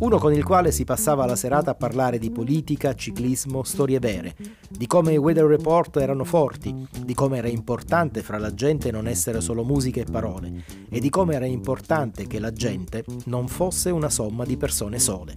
uno 0.00 0.18
con 0.18 0.34
il 0.34 0.44
quale 0.44 0.72
si 0.72 0.84
passava 0.84 1.24
la 1.24 1.36
serata 1.36 1.70
a 1.70 1.74
parlare 1.74 2.18
di 2.18 2.30
politica, 2.30 2.94
ciclismo, 2.94 3.62
storie 3.62 4.00
vere, 4.00 4.36
di 4.68 4.86
come 4.86 5.14
i 5.14 5.16
weather 5.16 5.46
report 5.46 5.96
erano 5.96 6.24
forti, 6.24 6.86
di 7.02 7.14
come 7.14 7.38
era 7.38 7.48
importante 7.48 8.22
fra 8.22 8.36
la 8.36 8.52
gente 8.52 8.90
non 8.90 9.08
essere 9.08 9.40
solo 9.40 9.64
musica 9.64 10.02
e 10.02 10.04
parole, 10.04 10.64
e 10.90 11.00
di 11.00 11.08
come 11.08 11.34
era 11.34 11.46
importante 11.46 12.26
che 12.26 12.38
la 12.38 12.52
gente 12.52 13.06
non 13.24 13.48
fosse 13.48 13.88
una 13.88 14.10
somma 14.10 14.44
di 14.44 14.58
persone 14.58 14.96
sole. 14.98 15.34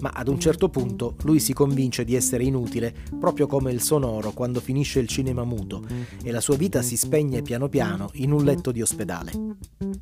Ma 0.00 0.10
ad 0.14 0.28
un 0.28 0.38
certo 0.38 0.68
punto 0.68 1.16
lui 1.22 1.40
si 1.40 1.52
convince 1.52 2.04
di 2.04 2.14
essere 2.14 2.44
inutile, 2.44 2.94
proprio 3.18 3.46
come 3.46 3.72
il 3.72 3.82
sonoro 3.82 4.32
quando 4.32 4.60
finisce 4.60 5.00
il 5.00 5.08
cinema 5.08 5.44
muto, 5.44 5.84
e 6.22 6.30
la 6.30 6.40
sua 6.40 6.56
vita 6.56 6.82
si 6.82 6.96
spegne 6.96 7.42
piano 7.42 7.68
piano 7.68 8.10
in 8.14 8.32
un 8.32 8.44
letto 8.44 8.70
di 8.70 8.82
ospedale. 8.82 9.32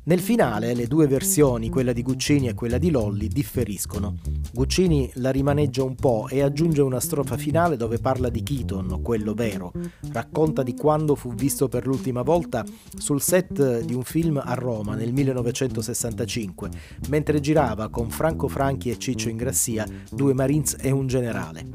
Nel 0.03 0.19
finale 0.21 0.73
le 0.73 0.87
due 0.87 1.07
versioni, 1.07 1.69
quella 1.69 1.91
di 1.91 2.01
Guccini 2.01 2.47
e 2.47 2.53
quella 2.53 2.77
di 2.77 2.91
Lolli, 2.91 3.27
differiscono. 3.27 4.15
Guccini 4.53 5.11
la 5.15 5.31
rimaneggia 5.31 5.83
un 5.83 5.95
po' 5.95 6.27
e 6.29 6.41
aggiunge 6.41 6.81
una 6.81 6.99
strofa 6.99 7.35
finale 7.35 7.75
dove 7.75 7.97
parla 7.97 8.29
di 8.29 8.41
Keaton, 8.41 9.01
quello 9.01 9.33
vero. 9.33 9.73
Racconta 10.11 10.63
di 10.63 10.73
quando 10.75 11.15
fu 11.15 11.33
visto 11.33 11.67
per 11.67 11.85
l'ultima 11.85 12.21
volta 12.21 12.63
sul 12.95 13.21
set 13.21 13.81
di 13.83 13.93
un 13.93 14.03
film 14.03 14.41
a 14.43 14.53
Roma 14.53 14.95
nel 14.95 15.11
1965, 15.11 16.69
mentre 17.09 17.41
girava 17.41 17.89
con 17.89 18.09
Franco 18.09 18.47
Franchi 18.47 18.86
e 18.89 18.97
Ciccio 18.97 19.29
Ingrassia, 19.29 19.85
due 20.11 20.33
Marines 20.33 20.75
e 20.79 20.91
un 20.91 21.07
generale. 21.07 21.65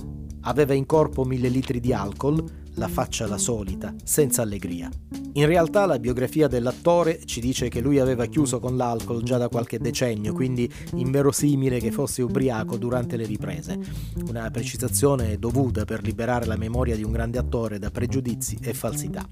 Aveva 0.43 0.75
in 0.75 0.87
corpo 0.87 1.25
mille 1.25 1.49
litri 1.49 1.81
di 1.81 1.93
alcol, 1.93 2.62
la 2.75 2.89
faccia 2.89 3.27
la 3.27 3.39
solita, 3.39 3.95
senza 4.05 4.43
allegria. 4.43 4.91
In 5.35 5.47
realtà 5.47 5.87
la 5.87 5.99
biografia 5.99 6.47
dell'attore 6.47 7.21
ci 7.25 7.41
dice 7.41 7.69
che 7.69 7.81
lui 7.81 7.99
aveva 7.99 8.27
chiuso 8.27 8.61
con 8.61 8.77
l'alcol 8.77 9.23
già 9.23 9.39
da 9.39 9.49
qualche 9.49 9.79
decennio, 9.79 10.35
quindi 10.35 10.71
inverosimile 10.95 11.79
che 11.81 11.91
fosse 11.91 12.21
ubriaco 12.23 12.77
durante 12.77 13.17
le 13.17 13.25
riprese. 13.25 13.79
Una 14.27 14.51
precisazione 14.51 15.39
dovuta 15.39 15.85
per 15.85 16.03
liberare 16.03 16.45
la 16.47 16.57
memoria 16.57 16.97
di 16.97 17.03
un 17.03 17.13
grande 17.13 17.39
attore 17.39 17.79
da 17.79 17.91
pregiudizi 17.91 18.59
e 18.61 18.75
falsità. 18.75 19.27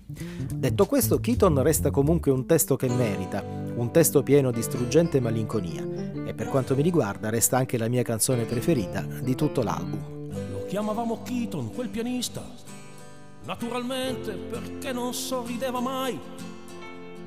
Detto 0.55 0.87
questo, 0.87 1.20
Keaton 1.20 1.62
resta 1.62 1.90
comunque 1.90 2.31
un 2.31 2.46
testo 2.46 2.76
che 2.76 2.88
merita, 2.88 3.44
un 3.74 3.90
testo 3.90 4.22
pieno 4.22 4.50
di 4.50 4.62
struggente 4.62 5.20
malinconia 5.20 5.87
e 6.24 6.33
per 6.33 6.48
quanto 6.48 6.74
mi 6.74 6.83
riguarda 6.83 7.29
resta 7.29 7.59
anche 7.59 7.76
la 7.76 7.88
mia 7.88 8.03
canzone 8.03 8.44
preferita 8.44 9.03
di 9.03 9.35
tutto 9.35 9.62
l'album. 9.62 10.29
Lo 10.50 10.64
chiamavamo 10.66 11.22
Keaton, 11.22 11.72
quel 11.74 11.88
pianista 11.88 12.42
naturalmente 13.44 14.33
perché 14.33 14.92
non 14.92 15.14
sorrideva 15.14 15.81
mai, 15.81 16.18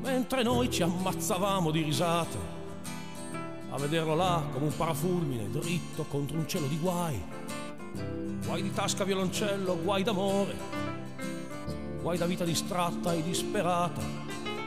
mentre 0.02 0.44
noi 0.44 0.70
ci 0.70 0.84
ammazzavamo 0.84 1.72
di 1.72 1.82
risate, 1.82 2.38
a 3.72 3.78
vederlo 3.78 4.16
là 4.16 4.44
come 4.52 4.66
un 4.66 4.76
parafulmine 4.76 5.50
dritto 5.50 6.06
contro 6.08 6.38
un 6.38 6.48
cielo 6.48 6.68
di 6.68 6.78
guai, 6.78 7.22
guai 8.46 8.62
di 8.62 8.72
tasca 8.72 9.04
violoncello, 9.04 9.80
guai 9.82 10.04
d'amore, 10.04 10.56
guai 12.02 12.18
da 12.18 12.26
vita 12.26 12.44
distratta 12.44 13.14
e 13.14 13.24
disperata, 13.24 14.02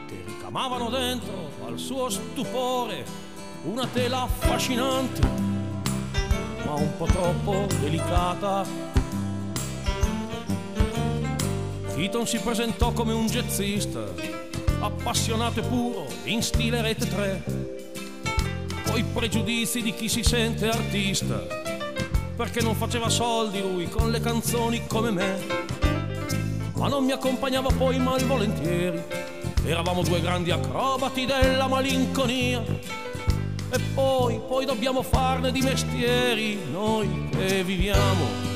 che 0.07 0.23
ricamavano 0.25 0.89
dentro 0.89 1.51
al 1.65 1.79
suo 1.79 2.09
stupore 2.09 3.05
una 3.63 3.87
tela 3.87 4.23
affascinante, 4.23 5.21
ma 6.65 6.73
un 6.73 6.97
po' 6.97 7.05
troppo 7.05 7.67
delicata 7.79 8.96
Keaton 11.97 12.27
si 12.27 12.37
presentò 12.37 12.91
come 12.91 13.11
un 13.11 13.25
jazzista, 13.25 14.03
appassionato 14.81 15.61
e 15.61 15.63
puro, 15.63 16.05
in 16.25 16.43
stile 16.43 16.83
rete 16.83 17.07
3. 17.07 17.43
Poi 18.85 19.03
pregiudizi 19.03 19.81
di 19.81 19.95
chi 19.95 20.07
si 20.07 20.21
sente 20.21 20.69
artista, 20.69 21.43
perché 22.35 22.61
non 22.61 22.75
faceva 22.75 23.09
soldi 23.09 23.61
lui 23.61 23.89
con 23.89 24.11
le 24.11 24.19
canzoni 24.19 24.85
come 24.85 25.09
me. 25.09 25.39
Ma 26.75 26.87
non 26.87 27.03
mi 27.03 27.13
accompagnava 27.13 27.69
poi 27.75 27.97
malvolentieri, 27.97 29.01
eravamo 29.65 30.03
due 30.03 30.21
grandi 30.21 30.51
acrobati 30.51 31.25
della 31.25 31.67
malinconia. 31.67 32.63
E 32.63 33.79
poi, 33.95 34.39
poi 34.47 34.65
dobbiamo 34.65 35.01
farne 35.01 35.51
di 35.51 35.61
mestieri, 35.61 36.59
noi 36.69 37.27
che 37.31 37.63
viviamo 37.63 38.46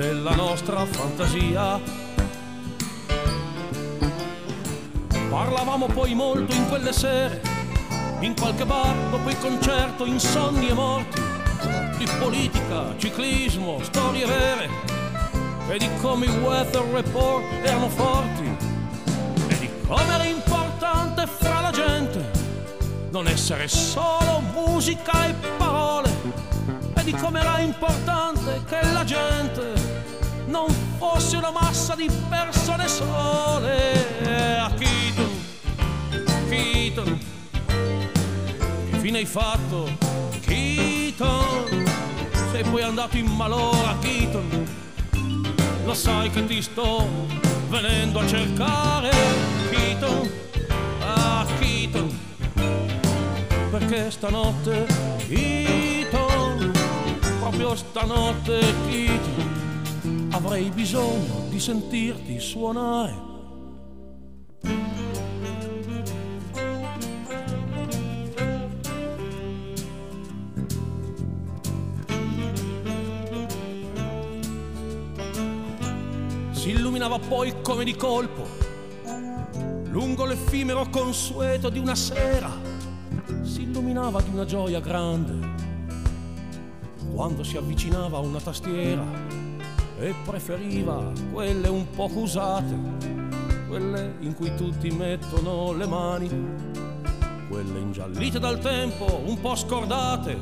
della 0.00 0.34
nostra 0.34 0.86
fantasia. 0.86 1.78
Parlavamo 5.28 5.88
poi 5.88 6.14
molto 6.14 6.54
in 6.54 6.66
quelle 6.70 6.90
sere, 6.90 7.42
in 8.20 8.34
qualche 8.34 8.64
bar, 8.64 8.96
dopo 9.10 9.28
il 9.28 9.38
concerto, 9.38 10.06
insonni 10.06 10.68
e 10.68 10.72
morti, 10.72 11.20
di 11.98 12.08
politica, 12.18 12.94
ciclismo, 12.96 13.78
storie 13.82 14.24
vere, 14.24 14.70
e 15.68 15.76
di 15.76 15.90
come 16.00 16.24
i 16.24 16.30
weather 16.30 16.82
report 16.94 17.44
erano 17.62 17.90
forti, 17.90 18.56
e 19.48 19.58
di 19.58 19.68
come 19.86 20.14
era 20.14 20.24
importante 20.24 21.26
fra 21.26 21.60
la 21.60 21.70
gente 21.70 22.30
non 23.10 23.26
essere 23.26 23.68
solo 23.68 24.40
musica 24.54 25.26
e 25.26 25.34
parole, 25.58 26.10
di 27.10 27.16
come 27.16 27.40
era 27.40 27.58
importante 27.58 28.62
che 28.68 28.80
la 28.92 29.02
gente 29.02 29.72
non 30.46 30.68
fosse 30.96 31.38
una 31.38 31.50
massa 31.50 31.96
di 31.96 32.08
persone 32.28 32.86
sole. 32.86 34.58
A 34.60 34.70
Keaton, 34.72 35.30
Keaton, 36.48 37.20
che 38.90 38.98
fine 38.98 39.18
hai 39.18 39.24
fatto? 39.24 39.88
Keaton, 40.40 41.84
sei 42.52 42.62
poi 42.62 42.82
andato 42.82 43.16
in 43.16 43.26
malora, 43.26 43.96
Keaton, 44.00 44.68
lo 45.84 45.94
sai 45.94 46.30
che 46.30 46.46
ti 46.46 46.62
sto 46.62 47.08
venendo 47.68 48.20
a 48.20 48.26
cercare, 48.26 49.10
Keaton, 49.70 50.30
ah 51.00 51.44
Keaton, 51.58 52.18
perché 53.70 54.10
stanotte, 54.12 54.86
Keaton, 55.26 55.99
proprio 57.50 57.74
stanotte, 57.74 58.60
Keaton 58.88 60.28
avrei 60.30 60.70
bisogno 60.70 61.46
di 61.48 61.58
sentirti 61.58 62.38
suonare. 62.38 63.28
Si 76.52 76.70
illuminava 76.70 77.18
poi 77.18 77.52
come 77.62 77.82
di 77.82 77.96
colpo, 77.96 78.46
lungo 79.88 80.24
l'effimero 80.24 80.88
consueto 80.88 81.68
di 81.68 81.80
una 81.80 81.96
sera, 81.96 82.50
si 83.42 83.62
illuminava 83.62 84.22
di 84.22 84.30
una 84.32 84.44
gioia 84.44 84.78
grande 84.78 85.49
quando 87.12 87.42
si 87.42 87.56
avvicinava 87.56 88.18
a 88.18 88.20
una 88.20 88.40
tastiera 88.40 89.04
e 89.98 90.14
preferiva 90.24 91.12
quelle 91.32 91.68
un 91.68 91.90
poco 91.90 92.20
usate, 92.20 92.74
quelle 93.68 94.16
in 94.20 94.34
cui 94.34 94.54
tutti 94.54 94.90
mettono 94.90 95.72
le 95.72 95.86
mani, 95.86 96.30
quelle 97.48 97.78
ingiallite 97.78 98.38
dal 98.38 98.58
tempo, 98.58 99.22
un 99.26 99.38
po' 99.40 99.54
scordate 99.54 100.38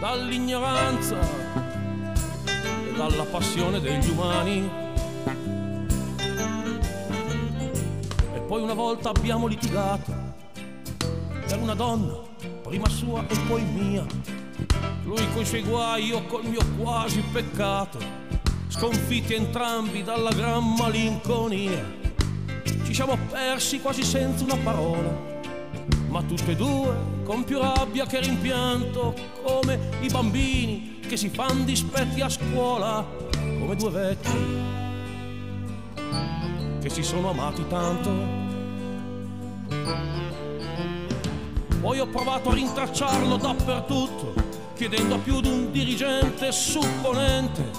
dall'ignoranza 0.00 1.18
e 1.18 2.96
dalla 2.96 3.24
passione 3.24 3.80
degli 3.80 4.10
umani. 4.10 4.70
E 8.34 8.40
poi 8.40 8.62
una 8.62 8.74
volta 8.74 9.10
abbiamo 9.10 9.46
litigato 9.46 10.12
per 11.46 11.58
una 11.60 11.74
donna, 11.74 12.14
prima 12.62 12.88
sua 12.88 13.24
e 13.28 13.38
poi 13.46 13.62
mia, 13.62 14.04
lui 15.04 15.32
coi 15.32 15.44
suoi 15.44 15.62
guai, 15.62 16.06
io 16.06 16.24
col 16.26 16.44
mio 16.44 16.60
quasi 16.78 17.20
peccato 17.32 17.98
sconfitti 18.68 19.34
entrambi 19.34 20.02
dalla 20.02 20.30
gran 20.30 20.74
malinconia. 20.74 21.98
Ci 22.84 22.94
siamo 22.94 23.16
persi 23.28 23.80
quasi 23.80 24.02
senza 24.02 24.44
una 24.44 24.56
parola, 24.56 25.10
ma 26.08 26.22
tutte 26.22 26.52
e 26.52 26.56
due 26.56 27.18
con 27.24 27.44
più 27.44 27.58
rabbia 27.58 28.06
che 28.06 28.20
rimpianto, 28.20 29.14
come 29.42 29.90
i 30.00 30.08
bambini 30.08 30.98
che 31.06 31.16
si 31.16 31.28
fanno 31.28 31.64
dispetti 31.64 32.20
a 32.20 32.28
scuola, 32.28 33.04
come 33.30 33.76
due 33.76 33.90
vecchi 33.90 34.78
che 36.80 36.88
si 36.88 37.02
sono 37.02 37.30
amati 37.30 37.64
tanto. 37.68 38.38
Poi 41.80 42.00
ho 42.00 42.06
provato 42.06 42.50
a 42.50 42.54
rintracciarlo 42.54 43.36
dappertutto, 43.36 44.34
chiedendo 44.80 45.16
a 45.16 45.18
più 45.18 45.42
di 45.42 45.48
un 45.48 45.70
dirigente 45.70 46.50
supponente 46.52 47.70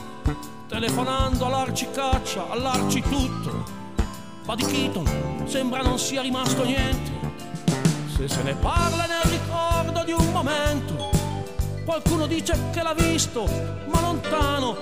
telefonando 0.67 1.47
all'arcicaccia, 1.47 2.47
all'arci 2.51 3.01
tutto. 3.01 3.63
Ma 4.45 4.53
di 4.53 4.63
Keaton 4.63 5.47
sembra 5.47 5.81
non 5.81 5.97
sia 5.97 6.21
rimasto 6.21 6.63
niente. 6.63 7.11
Se 8.15 8.27
se 8.27 8.43
ne 8.43 8.53
parla 8.53 9.07
nel 9.07 9.31
ricordo 9.31 10.03
di 10.03 10.11
un 10.11 10.31
momento, 10.31 11.09
qualcuno 11.85 12.27
dice 12.27 12.55
che 12.71 12.83
l'ha 12.83 12.93
visto, 12.93 13.45
ma 13.87 13.99
lontano. 13.99 14.77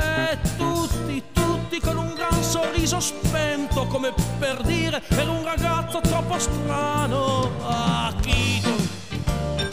E 0.00 0.38
tutti, 0.56 1.22
tutti 1.34 1.80
con 1.80 1.98
un 1.98 2.14
gran 2.14 2.42
sorriso 2.42 2.98
spento, 2.98 3.86
come 3.88 4.14
per 4.38 4.62
dire 4.62 5.02
era 5.08 5.30
un 5.30 5.44
ragazzo 5.44 6.00
troppo 6.00 6.38
strano. 6.38 7.50
Ah, 7.60 8.14
Keaton, 8.22 8.88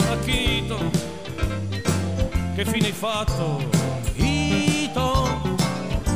ah, 0.10 0.18
Keaton, 0.26 0.92
che 2.56 2.64
fine 2.64 2.88
hai 2.88 2.94
fatto? 2.94 3.86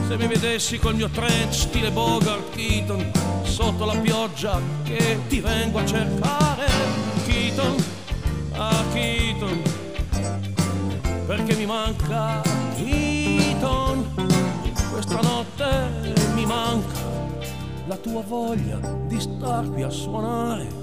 Se 0.07 0.17
mi 0.17 0.25
vedessi 0.25 0.79
col 0.79 0.95
mio 0.95 1.07
trench 1.09 1.53
stile 1.53 1.91
Bogart 1.91 2.55
Keaton 2.55 3.11
Sotto 3.43 3.85
la 3.85 3.95
pioggia 3.97 4.59
che 4.83 5.19
ti 5.27 5.39
vengo 5.39 5.77
a 5.77 5.85
cercare. 5.85 6.65
Keaton, 7.27 7.75
ah 8.53 8.83
Keaton 8.91 9.61
Perché 11.27 11.55
mi 11.55 11.65
manca 11.67 12.41
Keaton? 12.75 14.07
Questa 14.91 15.19
notte 15.21 16.13
mi 16.33 16.45
manca 16.45 16.99
La 17.85 17.97
tua 17.97 18.23
voglia 18.25 18.79
di 19.07 19.19
star 19.19 19.69
qui 19.69 19.83
a 19.83 19.89
suonare 19.91 20.78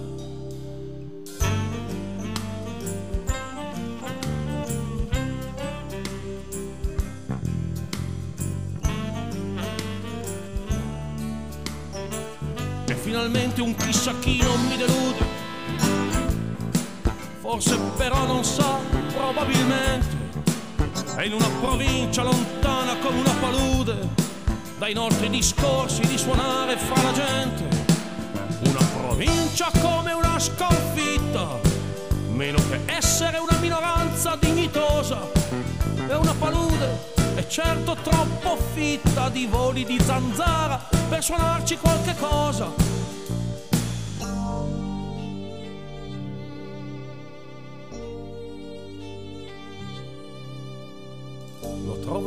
finalmente 13.17 13.63
un 13.63 13.75
chissà 13.75 14.13
chi 14.19 14.43
non 14.43 14.61
mi 14.67 14.77
delude. 14.77 15.25
Forse 17.41 17.79
però 17.97 18.27
non 18.27 18.45
sa, 18.45 18.77
probabilmente, 19.15 20.17
è 21.17 21.23
in 21.23 21.33
una 21.33 21.49
provincia 21.63 22.23
lontana 22.23 22.95
come 22.97 23.21
una 23.21 23.35
palude, 23.41 24.09
dai 24.77 24.93
nostri 24.93 25.31
discorsi 25.31 26.03
di 26.03 26.19
suonare 26.19 26.77
fra 26.77 27.03
la 27.03 27.13
gente. 27.13 27.85
Una 28.69 28.85
provincia 28.99 29.71
come 29.81 30.13
una 30.13 30.39
sconfitta, 30.39 31.59
meno 32.33 32.59
che 32.69 32.83
essere 32.85 33.39
una 33.39 33.57
minoranza 33.61 34.37
dignitosa. 34.39 35.27
È 36.07 36.15
una 36.15 36.35
palude 36.39 37.15
è 37.37 37.47
certo 37.47 37.95
troppo 38.03 38.57
fitta 38.73 39.29
di 39.29 39.47
voli 39.47 39.85
di 39.85 40.01
zanzara 40.03 40.89
per 41.09 41.23
suonarci 41.23 41.77
qualche 41.77 42.15
cosa. 42.19 42.96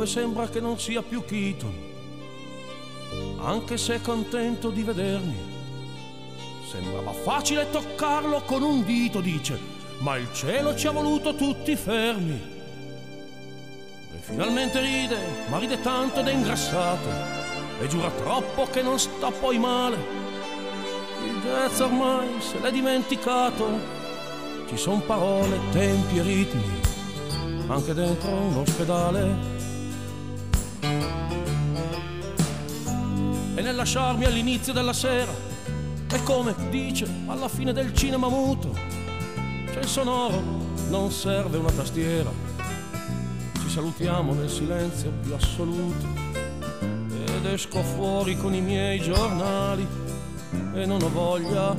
trovo 0.00 0.02
e 0.02 0.06
sembra 0.06 0.48
che 0.48 0.60
non 0.60 0.78
sia 0.78 1.02
più 1.02 1.24
Keaton, 1.24 1.74
anche 3.42 3.76
se 3.76 3.96
è 3.96 4.00
contento 4.00 4.70
di 4.70 4.82
vedermi. 4.82 5.36
Sembrava 6.70 7.12
facile 7.12 7.68
toccarlo 7.70 8.42
con 8.46 8.62
un 8.62 8.84
dito, 8.84 9.20
dice, 9.20 9.58
ma 9.98 10.16
il 10.16 10.28
cielo 10.32 10.74
ci 10.74 10.86
ha 10.86 10.90
voluto 10.92 11.34
tutti 11.34 11.76
fermi. 11.76 12.58
Finalmente 14.20 14.80
ride, 14.80 15.18
ma 15.48 15.58
ride 15.58 15.80
tanto 15.80 16.20
ed 16.20 16.28
è 16.28 16.32
ingrassato 16.32 17.08
e 17.80 17.88
giura 17.88 18.10
troppo 18.10 18.66
che 18.70 18.82
non 18.82 18.98
sta 18.98 19.30
poi 19.30 19.58
male. 19.58 19.96
Il 21.26 21.40
jazz 21.42 21.80
ormai 21.80 22.28
se 22.40 22.58
l'è 22.60 22.70
dimenticato, 22.70 23.66
ci 24.68 24.76
son 24.76 25.04
parole, 25.04 25.58
tempi 25.72 26.18
e 26.18 26.22
ritmi, 26.22 26.80
anche 27.66 27.92
dentro 27.92 28.30
un 28.30 28.56
ospedale. 28.56 29.58
E 33.54 33.62
nel 33.62 33.74
lasciarmi 33.74 34.24
all'inizio 34.24 34.72
della 34.72 34.92
sera, 34.92 35.32
è 36.08 36.22
come 36.22 36.54
dice 36.70 37.06
alla 37.26 37.48
fine 37.48 37.72
del 37.72 37.94
cinema 37.94 38.28
muto. 38.28 38.72
C'è 39.70 39.80
il 39.80 39.86
sonoro, 39.86 40.42
non 40.88 41.10
serve 41.10 41.58
una 41.58 41.70
tastiera. 41.70 42.30
Ci 43.60 43.68
salutiamo 43.68 44.34
nel 44.34 44.48
silenzio 44.48 45.12
più 45.22 45.34
assoluto. 45.34 46.06
Ed 46.80 47.46
esco 47.46 47.82
fuori 47.82 48.36
con 48.36 48.54
i 48.54 48.60
miei 48.60 49.00
giornali 49.00 49.86
e 50.74 50.86
non 50.86 51.02
ho 51.02 51.08
voglia 51.10 51.74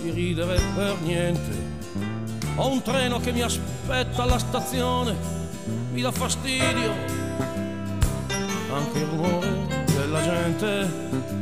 di 0.00 0.10
ridere 0.10 0.60
per 0.74 1.00
niente. 1.00 1.70
Ho 2.56 2.68
un 2.70 2.82
treno 2.82 3.18
che 3.18 3.32
mi 3.32 3.42
aspetta 3.42 4.22
alla 4.22 4.38
stazione, 4.38 5.16
mi 5.92 6.02
dà 6.02 6.12
fastidio 6.12 7.21
anche 8.82 8.98
il 8.98 9.06
rumore 9.06 9.84
della 9.94 10.20
gente 10.22 11.41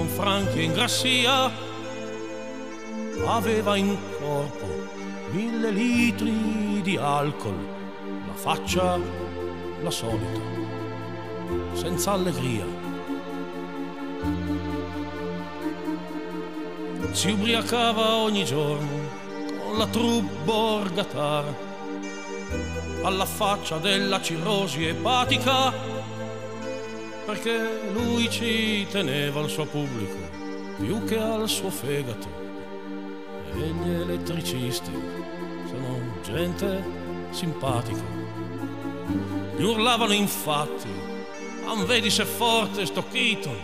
con 0.00 0.08
Franchi 0.08 0.60
e 0.60 0.62
Ingrassia, 0.62 1.52
aveva 3.26 3.76
in 3.76 3.98
corpo 4.18 4.66
mille 5.30 5.70
litri 5.70 6.80
di 6.80 6.96
alcol, 6.96 7.54
la 8.26 8.32
faccia 8.32 8.98
la 9.82 9.90
solita, 9.90 10.40
senza 11.74 12.12
allegria. 12.12 12.64
Si 17.10 17.30
ubriacava 17.30 18.14
ogni 18.14 18.46
giorno 18.46 19.00
con 19.62 19.76
la 19.76 19.86
troupe 19.86 20.32
borgatar 20.44 21.44
alla 23.02 23.26
faccia 23.26 23.76
della 23.76 24.22
cirrosi 24.22 24.86
epatica 24.86 25.89
perché 27.40 27.90
lui 27.92 28.28
ci 28.28 28.86
teneva 28.90 29.40
al 29.40 29.48
suo 29.48 29.64
pubblico 29.64 30.18
più 30.76 31.04
che 31.04 31.18
al 31.18 31.48
suo 31.48 31.70
fegato. 31.70 32.28
E 33.54 33.58
gli 33.58 33.90
elettricisti 33.90 34.90
sono 35.66 36.20
gente 36.22 36.84
simpatica. 37.30 38.02
Gli 39.56 39.62
urlavano 39.62 40.12
infatti 40.12 40.88
non 41.64 41.86
vedi 41.86 42.10
se 42.10 42.24
forte 42.24 42.84
sto 42.84 43.04
Keaton 43.10 43.56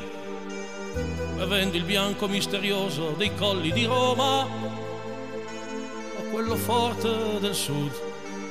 bevendo 1.37 1.77
il 1.77 1.85
bianco 1.85 2.29
misterioso 2.29 3.15
dei 3.17 3.35
colli 3.35 3.73
di 3.73 3.85
Roma 3.85 4.45
o 4.45 6.23
quello 6.31 6.57
forte 6.57 7.39
del 7.41 7.55
sud 7.55 7.93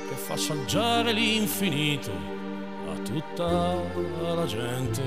che 0.08 0.14
fa 0.14 0.34
assaggiare 0.34 1.12
l'infinito 1.12 2.35
tutta 3.06 3.78
la 4.34 4.46
gente 4.46 5.02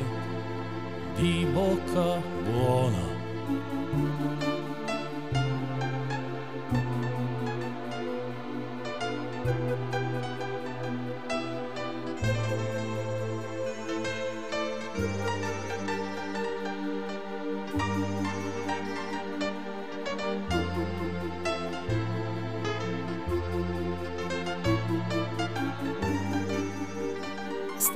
di 1.15 1.45
bocca 1.51 2.21
buona. 2.43 3.18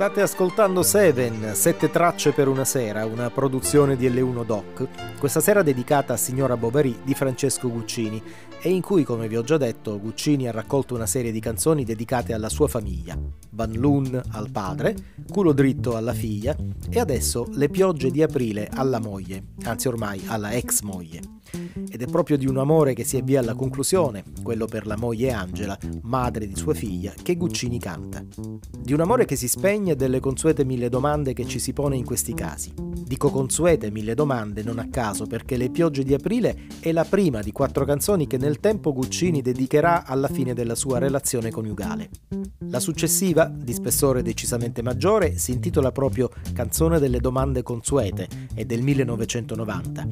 State 0.04 0.20
ascoltando 0.20 0.82
Seven, 0.82 1.52
sette 1.54 1.90
tracce 1.90 2.32
per 2.32 2.46
una 2.46 2.66
sera, 2.66 3.06
una 3.06 3.30
produzione 3.30 3.96
di 3.96 4.06
L1 4.10 4.44
Doc, 4.44 4.86
questa 5.18 5.40
sera 5.40 5.62
dedicata 5.62 6.12
a 6.12 6.18
Signora 6.18 6.58
Bovary 6.58 6.98
di 7.02 7.14
Francesco 7.14 7.70
Guccini 7.70 8.22
e 8.60 8.68
in 8.68 8.82
cui, 8.82 9.02
come 9.02 9.28
vi 9.28 9.38
ho 9.38 9.42
già 9.42 9.56
detto, 9.56 9.98
Guccini 9.98 10.46
ha 10.46 10.52
raccolto 10.52 10.94
una 10.94 11.06
serie 11.06 11.32
di 11.32 11.40
canzoni 11.40 11.84
dedicate 11.84 12.34
alla 12.34 12.50
sua 12.50 12.68
famiglia. 12.68 13.18
Van 13.52 13.72
Loon 13.72 14.20
al 14.32 14.50
padre, 14.50 14.94
Culo 15.26 15.52
dritto 15.52 15.96
alla 15.96 16.12
figlia 16.12 16.54
e 16.90 17.00
adesso 17.00 17.46
Le 17.52 17.70
piogge 17.70 18.10
di 18.10 18.22
aprile 18.22 18.68
alla 18.70 19.00
moglie, 19.00 19.42
anzi 19.62 19.88
ormai 19.88 20.22
alla 20.26 20.52
ex 20.52 20.82
moglie. 20.82 21.20
Ed 21.90 22.02
è 22.02 22.06
proprio 22.06 22.36
di 22.36 22.46
un 22.46 22.58
amore 22.58 22.94
che 22.94 23.04
si 23.04 23.16
avvia 23.16 23.40
alla 23.40 23.54
conclusione, 23.54 24.24
quello 24.42 24.66
per 24.66 24.86
la 24.86 24.96
moglie 24.96 25.32
Angela, 25.32 25.78
madre 26.02 26.46
di 26.46 26.56
sua 26.56 26.74
figlia, 26.74 27.12
che 27.22 27.36
Guccini 27.36 27.78
canta. 27.78 28.24
Di 28.78 28.92
un 28.92 29.00
amore 29.00 29.24
che 29.24 29.36
si 29.36 29.48
spegne 29.48 29.92
e 29.92 29.96
delle 29.96 30.20
consuete 30.20 30.64
mille 30.64 30.88
domande 30.88 31.32
che 31.32 31.46
ci 31.46 31.58
si 31.58 31.72
pone 31.72 31.96
in 31.96 32.04
questi 32.04 32.34
casi. 32.34 32.72
Dico 32.76 33.30
consuete 33.30 33.90
mille 33.90 34.14
domande 34.14 34.62
non 34.62 34.78
a 34.78 34.88
caso 34.88 35.26
perché 35.26 35.56
Le 35.56 35.70
piogge 35.70 36.02
di 36.02 36.14
aprile 36.14 36.66
è 36.80 36.90
la 36.90 37.04
prima 37.04 37.40
di 37.40 37.52
quattro 37.52 37.84
canzoni 37.84 38.26
che 38.26 38.38
nel 38.38 38.60
tempo 38.60 38.92
Guccini 38.92 39.42
dedicherà 39.42 40.04
alla 40.04 40.28
fine 40.28 40.54
della 40.54 40.74
sua 40.74 40.98
relazione 40.98 41.50
coniugale. 41.50 42.10
La 42.70 42.80
successiva, 42.80 43.44
di 43.44 43.72
spessore 43.72 44.22
decisamente 44.22 44.82
maggiore, 44.82 45.38
si 45.38 45.52
intitola 45.52 45.92
proprio 45.92 46.30
Canzone 46.52 46.98
delle 46.98 47.20
domande 47.20 47.62
consuete, 47.62 48.28
è 48.54 48.64
del 48.64 48.82
1990. 48.82 50.08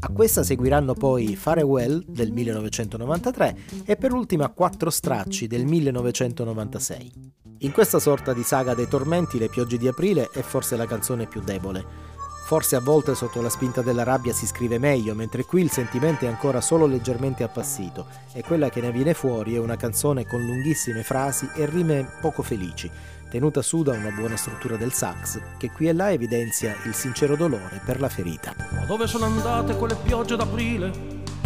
A 0.00 0.08
questa 0.10 0.42
seguiranno 0.68 0.92
poi 0.92 1.34
Farewell 1.34 2.04
del 2.06 2.30
1993 2.30 3.56
e 3.86 3.96
per 3.96 4.12
ultima 4.12 4.50
Quattro 4.50 4.90
stracci 4.90 5.46
del 5.46 5.64
1996. 5.64 7.12
In 7.60 7.72
questa 7.72 7.98
sorta 7.98 8.34
di 8.34 8.42
saga 8.42 8.74
dei 8.74 8.86
tormenti 8.86 9.38
Le 9.38 9.48
piogge 9.48 9.78
di 9.78 9.88
aprile 9.88 10.28
è 10.30 10.42
forse 10.42 10.76
la 10.76 10.86
canzone 10.86 11.26
più 11.26 11.40
debole. 11.40 12.07
Forse 12.48 12.76
a 12.76 12.80
volte 12.80 13.14
sotto 13.14 13.42
la 13.42 13.50
spinta 13.50 13.82
della 13.82 14.04
rabbia 14.04 14.32
si 14.32 14.46
scrive 14.46 14.78
meglio, 14.78 15.14
mentre 15.14 15.44
qui 15.44 15.60
il 15.60 15.70
sentimento 15.70 16.24
è 16.24 16.28
ancora 16.28 16.62
solo 16.62 16.86
leggermente 16.86 17.42
appassito 17.42 18.06
e 18.32 18.42
quella 18.42 18.70
che 18.70 18.80
ne 18.80 18.90
viene 18.90 19.12
fuori 19.12 19.54
è 19.54 19.58
una 19.58 19.76
canzone 19.76 20.24
con 20.24 20.40
lunghissime 20.40 21.02
frasi 21.02 21.46
e 21.54 21.66
rime 21.66 22.10
poco 22.22 22.42
felici, 22.42 22.90
tenuta 23.28 23.60
su 23.60 23.82
da 23.82 23.92
una 23.92 24.08
buona 24.12 24.38
struttura 24.38 24.78
del 24.78 24.94
sax, 24.94 25.38
che 25.58 25.70
qui 25.70 25.88
e 25.88 25.92
là 25.92 26.10
evidenzia 26.10 26.74
il 26.86 26.94
sincero 26.94 27.36
dolore 27.36 27.82
per 27.84 28.00
la 28.00 28.08
ferita. 28.08 28.54
Ma 28.72 28.86
dove 28.86 29.06
sono 29.06 29.26
andate 29.26 29.76
quelle 29.76 29.96
piogge 29.96 30.34
d'aprile 30.34 30.90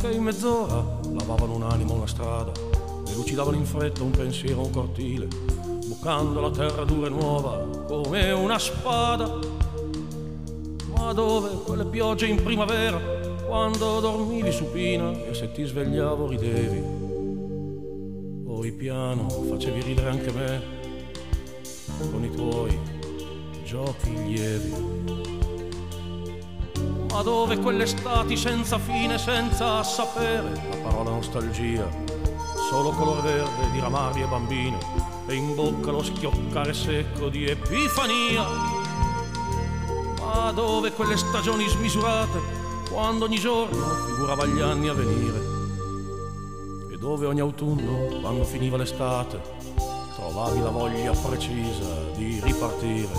che 0.01 0.09
in 0.09 0.23
mezz'ora 0.23 1.01
lavavano 1.19 1.57
un 1.57 1.65
animo 1.65 1.95
una 1.95 2.07
strada 2.07 2.53
e 2.53 3.13
lucidavano 3.13 3.57
in 3.57 3.67
fretta 3.67 4.05
un 4.05 4.13
pensiero 4.13 4.65
un 4.65 4.71
cortile, 4.71 5.27
bucando 5.85 6.41
la 6.41 6.51
terra 6.53 6.85
dura 6.85 7.09
e 7.09 7.11
nuova 7.11 7.87
come 7.89 8.31
una 8.31 8.61
spada? 8.61 9.72
Ma 11.03 11.13
dove 11.13 11.51
quelle 11.65 11.85
piogge 11.85 12.27
in 12.27 12.41
primavera, 12.41 12.97
quando 13.45 13.99
dormivi 13.99 14.53
supina 14.53 15.11
e 15.11 15.35
se 15.35 15.51
ti 15.51 15.65
svegliavo 15.65 16.29
ridevi? 16.29 16.81
Poi 18.45 18.71
piano 18.71 19.29
facevi 19.29 19.83
ridere 19.83 20.11
anche 20.11 20.31
me 20.31 20.63
con 22.09 22.23
i 22.23 22.31
tuoi 22.31 22.79
giochi 23.65 24.15
lievi. 24.15 24.75
Ma 27.11 27.23
dove 27.23 27.59
quelle 27.59 27.87
stati 27.87 28.37
senza 28.37 28.79
fine, 28.79 29.19
senza 29.19 29.83
sapere 29.83 30.53
la 30.71 30.77
parola 30.85 31.11
nostalgia, 31.11 31.91
solo 32.71 32.91
color 32.91 33.23
verde 33.23 33.71
di 33.73 33.81
ramari 33.81 34.23
e 34.23 34.27
bambine 34.27 34.79
e 35.27 35.35
in 35.35 35.53
bocca 35.57 35.91
lo 35.91 36.03
schioccare 36.03 36.73
secco 36.73 37.29
di 37.29 37.47
epifania. 37.47 38.82
Ma 40.25 40.53
dove 40.53 40.93
quelle 40.93 41.17
stagioni 41.17 41.69
smisurate, 41.69 42.41
quando 42.89 43.25
ogni 43.25 43.39
giorno 43.39 43.85
figurava 44.07 44.47
gli 44.47 44.61
anni 44.61 44.89
a 44.89 44.93
venire. 44.93 45.51
E 46.91 46.97
dove 46.97 47.27
ogni 47.27 47.41
autunno, 47.41 48.21
quando 48.21 48.45
finiva 48.45 48.77
l'estate, 48.77 49.41
trovavi 50.15 50.61
la 50.61 50.71
voglia 50.71 51.13
precisa 51.13 52.11
di 52.15 52.39
ripartire. 52.41 53.11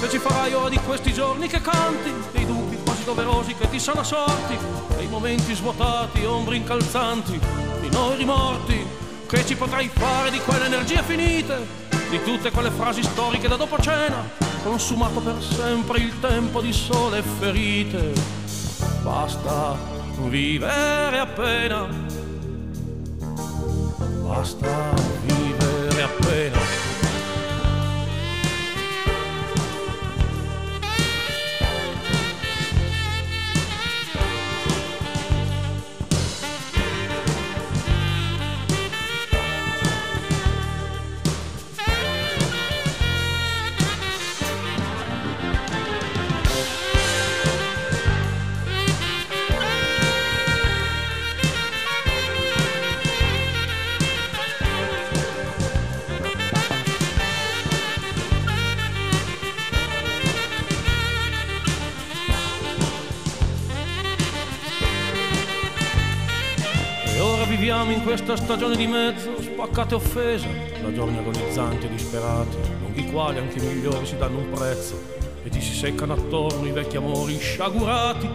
Che 0.00 0.08
ci 0.08 0.18
farai 0.18 0.54
ora 0.54 0.68
di 0.68 0.78
questi 0.78 1.12
giorni 1.12 1.48
che 1.48 1.60
canti, 1.60 2.12
dei 2.32 2.46
dubbi 2.46 2.78
quasi 2.84 3.04
doverosi 3.04 3.54
che 3.54 3.68
ti 3.68 3.80
sono 3.80 4.02
sorti, 4.02 4.56
dei 4.96 5.08
momenti 5.08 5.54
svuotati, 5.54 6.24
ombre 6.24 6.56
incalzanti, 6.56 7.38
di 7.80 7.88
noi 7.90 8.16
rimorti, 8.16 8.86
che 9.26 9.44
ci 9.44 9.56
potrai 9.56 9.88
fare 9.88 10.30
di 10.30 10.38
quelle 10.40 10.66
energie 10.66 11.02
finite, 11.02 11.81
di 12.12 12.22
tutte 12.24 12.50
quelle 12.50 12.70
frasi 12.70 13.02
storiche 13.02 13.48
da 13.48 13.56
dopo 13.56 13.78
cena, 13.78 14.28
consumato 14.62 15.20
per 15.20 15.42
sempre 15.42 15.98
il 16.00 16.20
tempo 16.20 16.60
di 16.60 16.70
sole 16.70 17.18
e 17.18 17.22
ferite. 17.22 18.12
Basta 19.02 19.74
vivere 20.28 21.18
appena 21.18 21.88
basta 24.22 24.92
vivere 25.22 25.31
questa 68.14 68.36
stagione 68.36 68.76
di 68.76 68.86
mezzo, 68.86 69.40
spaccate 69.40 69.94
offesa, 69.94 70.46
da 70.82 70.92
giorni 70.92 71.16
agonizzanti 71.16 71.86
e 71.86 71.88
disperati, 71.88 72.58
lungo 72.82 73.00
i 73.00 73.10
quali 73.10 73.38
anche 73.38 73.56
i 73.58 73.66
migliori 73.66 74.04
si 74.04 74.18
danno 74.18 74.36
un 74.36 74.50
prezzo 74.50 75.00
e 75.42 75.48
ti 75.48 75.62
si 75.62 75.72
seccano 75.72 76.12
attorno 76.12 76.66
i 76.66 76.72
vecchi 76.72 76.98
amori 76.98 77.38
sciagurati, 77.38 78.28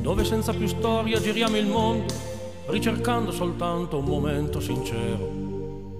dove 0.00 0.24
senza 0.24 0.52
più 0.52 0.66
storia 0.66 1.20
giriamo 1.20 1.56
il 1.56 1.66
mondo, 1.66 2.12
ricercando 2.66 3.30
soltanto 3.30 3.98
un 3.98 4.06
momento 4.06 4.58
sincero, 4.58 5.30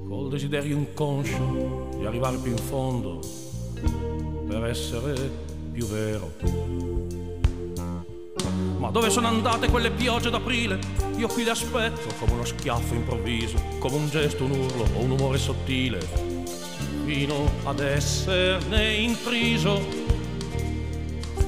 col 0.08 0.28
desiderio 0.30 0.74
inconscio 0.74 1.90
di 1.96 2.06
arrivare 2.06 2.38
più 2.38 2.50
in 2.50 2.58
fondo 2.58 3.20
per 4.48 4.64
essere 4.64 5.14
più 5.70 5.86
vero. 5.86 6.93
Ma 8.84 8.90
dove 8.90 9.08
sono 9.08 9.28
andate 9.28 9.70
quelle 9.70 9.90
piogge 9.90 10.28
d'aprile? 10.28 10.78
Io 11.16 11.26
qui 11.28 11.42
le 11.42 11.52
aspetto 11.52 12.02
come 12.18 12.32
uno 12.32 12.44
schiaffo 12.44 12.92
improvviso, 12.92 13.56
come 13.78 13.96
un 13.96 14.10
gesto, 14.10 14.44
un 14.44 14.50
urlo 14.50 14.82
o 14.82 15.00
un 15.00 15.12
umore 15.12 15.38
sottile, 15.38 16.06
fino 17.06 17.50
ad 17.62 17.80
esserne 17.80 18.92
intriso. 18.92 19.80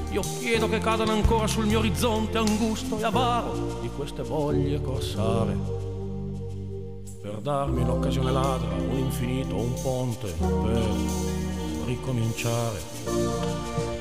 Io 0.09 0.21
chiedo 0.39 0.67
che 0.67 0.79
cadano 0.79 1.11
ancora 1.11 1.45
sul 1.45 1.67
mio 1.67 1.77
orizzonte 1.77 2.39
angusto 2.39 2.97
e 2.97 3.03
avaro 3.03 3.77
di 3.81 3.89
queste 3.95 4.23
voglie 4.23 4.81
corsare, 4.81 5.55
per 7.21 7.37
darmi 7.39 7.83
un'occasione 7.83 8.31
ladra, 8.31 8.73
un 8.77 8.97
infinito, 8.97 9.57
un 9.57 9.73
ponte, 9.79 10.33
per 10.39 10.81
ricominciare. 11.85 13.96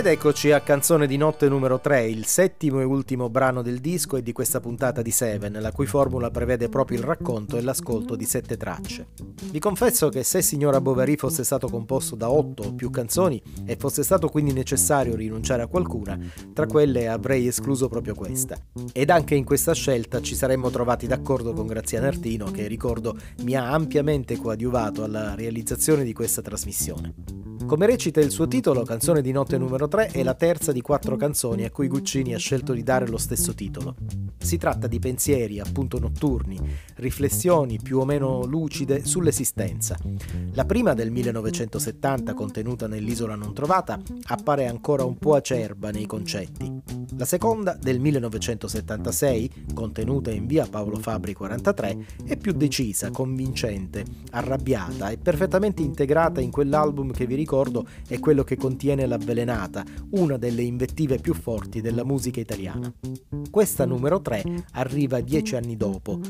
Ed 0.00 0.06
eccoci 0.06 0.50
a 0.50 0.62
Canzone 0.62 1.06
di 1.06 1.18
notte 1.18 1.46
numero 1.46 1.78
3, 1.78 2.08
il 2.08 2.24
settimo 2.24 2.80
e 2.80 2.84
ultimo 2.84 3.28
brano 3.28 3.60
del 3.60 3.80
disco 3.80 4.16
e 4.16 4.22
di 4.22 4.32
questa 4.32 4.58
puntata 4.58 5.02
di 5.02 5.10
Seven, 5.10 5.58
la 5.60 5.72
cui 5.72 5.84
formula 5.84 6.30
prevede 6.30 6.70
proprio 6.70 6.96
il 6.96 7.04
racconto 7.04 7.58
e 7.58 7.60
l'ascolto 7.60 8.16
di 8.16 8.24
sette 8.24 8.56
tracce. 8.56 9.08
Vi 9.44 9.58
confesso 9.58 10.08
che 10.08 10.22
se 10.22 10.40
Signora 10.40 10.80
Bovary 10.80 11.16
fosse 11.16 11.44
stato 11.44 11.68
composto 11.68 12.16
da 12.16 12.30
otto 12.30 12.62
o 12.62 12.72
più 12.72 12.88
canzoni 12.88 13.42
e 13.66 13.76
fosse 13.76 14.02
stato 14.02 14.28
quindi 14.28 14.54
necessario 14.54 15.14
rinunciare 15.14 15.60
a 15.60 15.66
qualcuna, 15.66 16.18
tra 16.54 16.64
quelle 16.64 17.06
avrei 17.06 17.46
escluso 17.46 17.88
proprio 17.88 18.14
questa. 18.14 18.56
Ed 18.94 19.10
anche 19.10 19.34
in 19.34 19.44
questa 19.44 19.74
scelta 19.74 20.22
ci 20.22 20.34
saremmo 20.34 20.70
trovati 20.70 21.06
d'accordo 21.06 21.52
con 21.52 21.66
Graziano 21.66 22.06
Artino, 22.06 22.50
che 22.50 22.68
ricordo 22.68 23.18
mi 23.42 23.54
ha 23.54 23.70
ampiamente 23.70 24.38
coadiuvato 24.38 25.04
alla 25.04 25.34
realizzazione 25.34 26.04
di 26.04 26.14
questa 26.14 26.40
trasmissione. 26.40 27.12
Come 27.66 27.86
recita 27.86 28.18
il 28.20 28.30
suo 28.30 28.48
titolo, 28.48 28.82
Canzone 28.82 29.20
di 29.20 29.30
notte 29.30 29.56
numero 29.56 29.86
3 29.86 29.89
è 29.98 30.22
la 30.22 30.34
terza 30.34 30.72
di 30.72 30.80
quattro 30.80 31.16
canzoni 31.16 31.64
a 31.64 31.70
cui 31.70 31.88
Guccini 31.88 32.32
ha 32.32 32.38
scelto 32.38 32.72
di 32.72 32.82
dare 32.82 33.08
lo 33.08 33.18
stesso 33.18 33.54
titolo. 33.54 33.96
Si 34.38 34.56
tratta 34.56 34.86
di 34.86 34.98
pensieri, 34.98 35.60
appunto 35.60 35.98
notturni, 35.98 36.58
riflessioni 36.96 37.78
più 37.82 37.98
o 37.98 38.04
meno 38.04 38.44
lucide 38.44 39.04
sull'esistenza. 39.04 39.98
La 40.52 40.64
prima 40.64 40.94
del 40.94 41.10
1970, 41.10 42.34
contenuta 42.34 42.86
nell'Isola 42.86 43.34
non 43.34 43.52
trovata, 43.52 44.00
appare 44.28 44.66
ancora 44.66 45.04
un 45.04 45.18
po' 45.18 45.34
acerba 45.34 45.90
nei 45.90 46.06
concetti. 46.06 46.80
La 47.16 47.24
seconda, 47.26 47.76
del 47.78 48.00
1976, 48.00 49.66
contenuta 49.74 50.30
in 50.30 50.46
via 50.46 50.66
Paolo 50.66 50.96
Fabri 50.96 51.34
43, 51.34 52.06
è 52.24 52.36
più 52.36 52.52
decisa, 52.52 53.10
convincente, 53.10 54.04
arrabbiata 54.30 55.10
e 55.10 55.18
perfettamente 55.18 55.82
integrata 55.82 56.40
in 56.40 56.50
quell'album 56.50 57.12
che 57.12 57.26
vi 57.26 57.34
ricordo 57.34 57.86
è 58.06 58.18
quello 58.18 58.42
che 58.42 58.56
contiene 58.56 59.06
L'avvelenata, 59.06 59.79
una 60.10 60.36
delle 60.36 60.62
invettive 60.62 61.18
più 61.18 61.34
forti 61.34 61.80
della 61.80 62.04
musica 62.04 62.40
italiana. 62.40 62.92
Questa 63.50 63.84
numero 63.84 64.20
3 64.20 64.66
arriva 64.72 65.20
dieci 65.20 65.56
anni 65.56 65.76
dopo, 65.76 66.20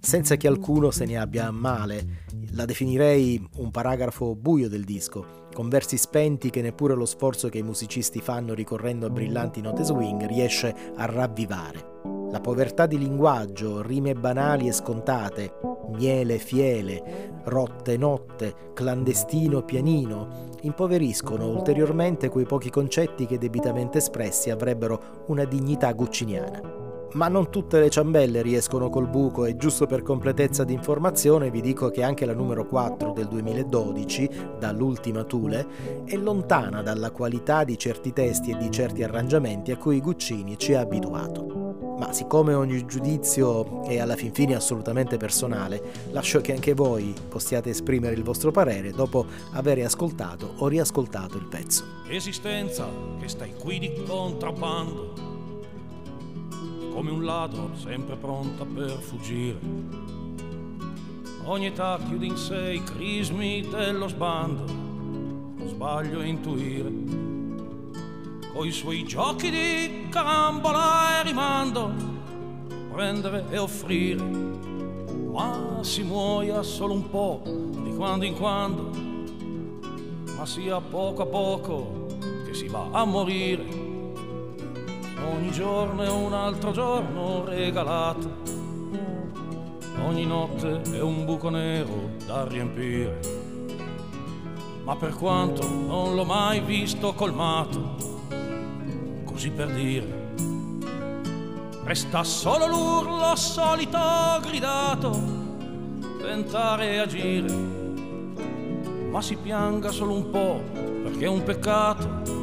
senza 0.00 0.36
che 0.36 0.46
alcuno 0.46 0.90
se 0.90 1.04
ne 1.04 1.16
abbia 1.16 1.46
a 1.46 1.50
male. 1.50 2.26
La 2.52 2.64
definirei 2.64 3.46
un 3.56 3.70
paragrafo 3.70 4.34
buio 4.34 4.68
del 4.68 4.84
disco, 4.84 5.46
con 5.52 5.68
versi 5.68 5.96
spenti 5.96 6.50
che 6.50 6.62
neppure 6.62 6.94
lo 6.94 7.06
sforzo 7.06 7.48
che 7.48 7.58
i 7.58 7.62
musicisti 7.62 8.20
fanno 8.20 8.54
ricorrendo 8.54 9.06
a 9.06 9.10
brillanti 9.10 9.60
note 9.60 9.84
swing 9.84 10.26
riesce 10.26 10.74
a 10.96 11.04
ravvivare. 11.06 12.17
La 12.38 12.44
povertà 12.44 12.86
di 12.86 12.98
linguaggio, 12.98 13.82
rime 13.82 14.14
banali 14.14 14.68
e 14.68 14.72
scontate, 14.72 15.54
miele 15.88 16.38
fiele, 16.38 17.32
rotte 17.46 17.96
notte, 17.96 18.54
clandestino 18.74 19.62
pianino, 19.64 20.46
impoveriscono 20.60 21.48
ulteriormente 21.48 22.28
quei 22.28 22.46
pochi 22.46 22.70
concetti 22.70 23.26
che 23.26 23.38
debitamente 23.38 23.98
espressi 23.98 24.50
avrebbero 24.50 25.24
una 25.26 25.44
dignità 25.46 25.92
gucciniana. 25.92 26.87
Ma 27.12 27.28
non 27.28 27.48
tutte 27.50 27.80
le 27.80 27.88
ciambelle 27.88 28.42
riescono 28.42 28.90
col 28.90 29.08
buco 29.08 29.46
e 29.46 29.56
giusto 29.56 29.86
per 29.86 30.02
completezza 30.02 30.64
di 30.64 30.74
informazione 30.74 31.50
vi 31.50 31.62
dico 31.62 31.88
che 31.88 32.02
anche 32.02 32.26
la 32.26 32.34
numero 32.34 32.66
4 32.66 33.12
del 33.12 33.28
2012, 33.28 34.30
dall'ultima 34.58 35.24
Thule, 35.24 36.04
è 36.04 36.16
lontana 36.16 36.82
dalla 36.82 37.10
qualità 37.10 37.64
di 37.64 37.78
certi 37.78 38.12
testi 38.12 38.50
e 38.50 38.58
di 38.58 38.70
certi 38.70 39.02
arrangiamenti 39.02 39.72
a 39.72 39.78
cui 39.78 40.00
Guccini 40.00 40.58
ci 40.58 40.74
ha 40.74 40.80
abituato. 40.80 41.96
Ma 41.98 42.12
siccome 42.12 42.52
ogni 42.54 42.84
giudizio 42.84 43.82
è 43.84 43.98
alla 43.98 44.14
fin 44.14 44.32
fine 44.32 44.54
assolutamente 44.54 45.16
personale, 45.16 45.82
lascio 46.10 46.40
che 46.40 46.52
anche 46.52 46.74
voi 46.74 47.14
possiate 47.28 47.70
esprimere 47.70 48.14
il 48.14 48.22
vostro 48.22 48.50
parere 48.50 48.92
dopo 48.92 49.24
aver 49.54 49.82
ascoltato 49.82 50.54
o 50.58 50.68
riascoltato 50.68 51.38
il 51.38 51.46
pezzo. 51.46 51.84
Esistenza 52.08 52.86
che 53.18 53.28
stai 53.28 53.54
qui 53.58 53.78
di 53.78 54.04
contrabbando 54.06 55.37
come 56.98 57.12
un 57.12 57.24
ladro 57.24 57.70
sempre 57.76 58.16
pronta 58.16 58.64
per 58.64 58.90
fuggire. 58.90 59.56
Ogni 61.44 61.66
età 61.66 61.96
chiude 62.04 62.26
in 62.26 62.36
sé 62.36 62.72
i 62.72 62.82
crismi 62.82 63.60
dello 63.70 64.08
sbando, 64.08 64.64
non 64.64 65.68
sbaglio 65.68 66.22
intuire. 66.22 66.90
Coi 68.52 68.72
suoi 68.72 69.04
giochi 69.04 69.48
di 69.48 70.08
carambola 70.08 71.20
e 71.20 71.22
rimando, 71.22 71.92
prendere 72.90 73.44
e 73.48 73.58
offrire, 73.58 74.24
ma 75.30 75.78
si 75.82 76.02
muoia 76.02 76.64
solo 76.64 76.94
un 76.94 77.08
po' 77.08 77.42
di 77.44 77.94
quando 77.94 78.24
in 78.24 78.34
quando, 78.34 78.90
ma 80.36 80.44
sia 80.44 80.80
poco 80.80 81.22
a 81.22 81.26
poco 81.26 82.06
che 82.44 82.54
si 82.54 82.66
va 82.66 82.88
a 82.90 83.04
morire 83.04 83.87
ogni 85.26 85.50
giorno 85.50 86.02
è 86.02 86.10
un 86.10 86.32
altro 86.32 86.70
giorno 86.72 87.44
regalato, 87.44 88.30
ogni 90.04 90.26
notte 90.26 90.82
è 90.92 91.00
un 91.00 91.24
buco 91.24 91.48
nero 91.50 92.10
da 92.26 92.46
riempire, 92.46 93.20
ma 94.84 94.96
per 94.96 95.14
quanto 95.14 95.68
non 95.68 96.14
l'ho 96.14 96.24
mai 96.24 96.60
visto 96.60 97.12
colmato, 97.14 97.96
così 99.24 99.50
per 99.50 99.72
dire, 99.72 100.32
resta 101.84 102.24
solo 102.24 102.66
l'urlo 102.66 103.34
solito 103.36 103.98
gridato, 104.42 105.10
tentare 106.20 106.92
e 106.92 106.98
agire, 106.98 107.52
ma 109.10 109.22
si 109.22 109.36
pianga 109.36 109.90
solo 109.90 110.12
un 110.12 110.30
po' 110.30 110.62
perché 111.02 111.24
è 111.24 111.28
un 111.28 111.42
peccato 111.42 112.37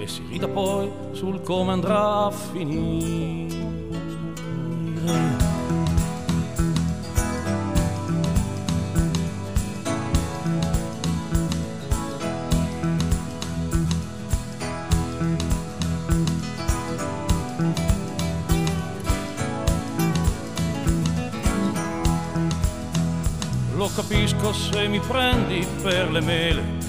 e 0.00 0.06
si 0.06 0.24
rida 0.30 0.48
poi 0.48 0.90
sul 1.12 1.42
come 1.42 1.72
andrà 1.72 2.24
a 2.24 2.30
finire. 2.30 3.58
Lo 23.74 23.90
capisco 23.94 24.52
se 24.54 24.88
mi 24.88 25.00
prendi 25.00 25.66
per 25.82 26.10
le 26.10 26.20
mele 26.20 26.79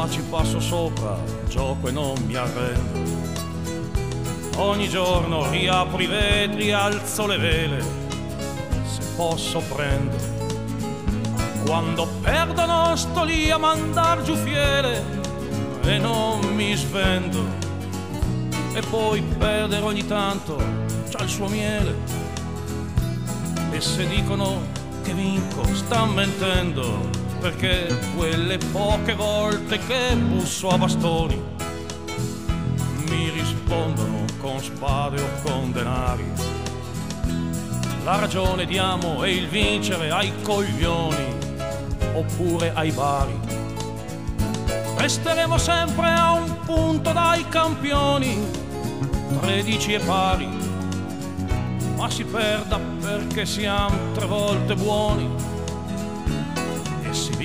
ma 0.00 0.08
ci 0.08 0.22
passo 0.22 0.60
sopra, 0.60 1.14
gioco 1.46 1.88
e 1.88 1.90
non 1.90 2.14
mi 2.24 2.34
arrendo. 2.34 3.18
Ogni 4.56 4.88
giorno 4.88 5.50
riapro 5.50 6.00
i 6.00 6.06
vetri, 6.06 6.72
alzo 6.72 7.26
le 7.26 7.36
vele, 7.36 7.84
se 8.82 9.02
posso 9.14 9.60
prendo. 9.60 10.16
Quando 11.66 12.08
perdono 12.22 12.96
sto 12.96 13.24
lì 13.24 13.50
a 13.50 13.58
mandar 13.58 14.22
giù 14.22 14.36
fiele 14.36 15.04
e 15.82 15.98
non 15.98 16.40
mi 16.54 16.74
svendo. 16.74 17.44
E 18.72 18.80
poi 18.88 19.20
perdere 19.20 19.84
ogni 19.84 20.06
tanto 20.06 20.56
c'ha 21.10 21.22
il 21.22 21.28
suo 21.28 21.46
miele. 21.46 21.94
E 23.70 23.80
se 23.82 24.08
dicono 24.08 24.62
che 25.02 25.12
vinco, 25.12 25.62
sta 25.74 26.06
mentendo 26.06 27.19
perché 27.40 27.88
quelle 28.14 28.58
poche 28.58 29.14
volte 29.14 29.78
che 29.78 30.14
busso 30.14 30.68
a 30.68 30.76
bastoni 30.76 31.42
mi 33.08 33.30
rispondono 33.30 34.24
con 34.38 34.60
spade 34.60 35.22
o 35.22 35.28
con 35.42 35.72
denari. 35.72 36.24
La 38.04 38.18
ragione 38.18 38.66
diamo 38.66 39.22
è 39.22 39.28
il 39.28 39.48
vincere 39.48 40.10
ai 40.10 40.32
coglioni 40.42 41.34
oppure 42.12 42.72
ai 42.74 42.90
bari. 42.92 43.40
Resteremo 44.96 45.56
sempre 45.56 46.10
a 46.10 46.32
un 46.32 46.58
punto 46.66 47.12
dai 47.12 47.48
campioni, 47.48 48.38
tredici 49.40 49.94
e 49.94 49.98
pari, 50.00 50.48
ma 51.96 52.10
si 52.10 52.24
perda 52.24 52.78
perché 53.00 53.46
siamo 53.46 54.12
tre 54.12 54.26
volte 54.26 54.74
buoni 54.74 55.49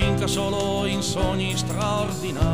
vinca 0.06 0.28
solo 0.28 0.86
in 0.86 1.02
sogni 1.02 1.56
straordinari. 1.56 2.44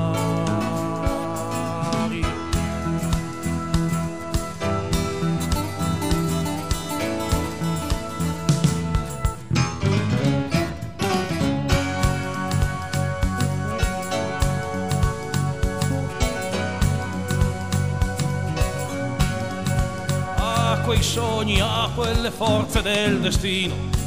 A 20.37 20.81
quei 20.85 21.03
sogni, 21.03 21.61
a 21.61 21.91
quelle 21.95 22.31
forze 22.31 22.81
del 22.81 23.21
destino 23.21 24.02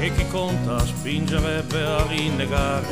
e 0.00 0.14
chi 0.14 0.26
conta 0.28 0.78
spingerebbe 0.78 1.84
a 1.84 2.06
rinnegare. 2.06 2.86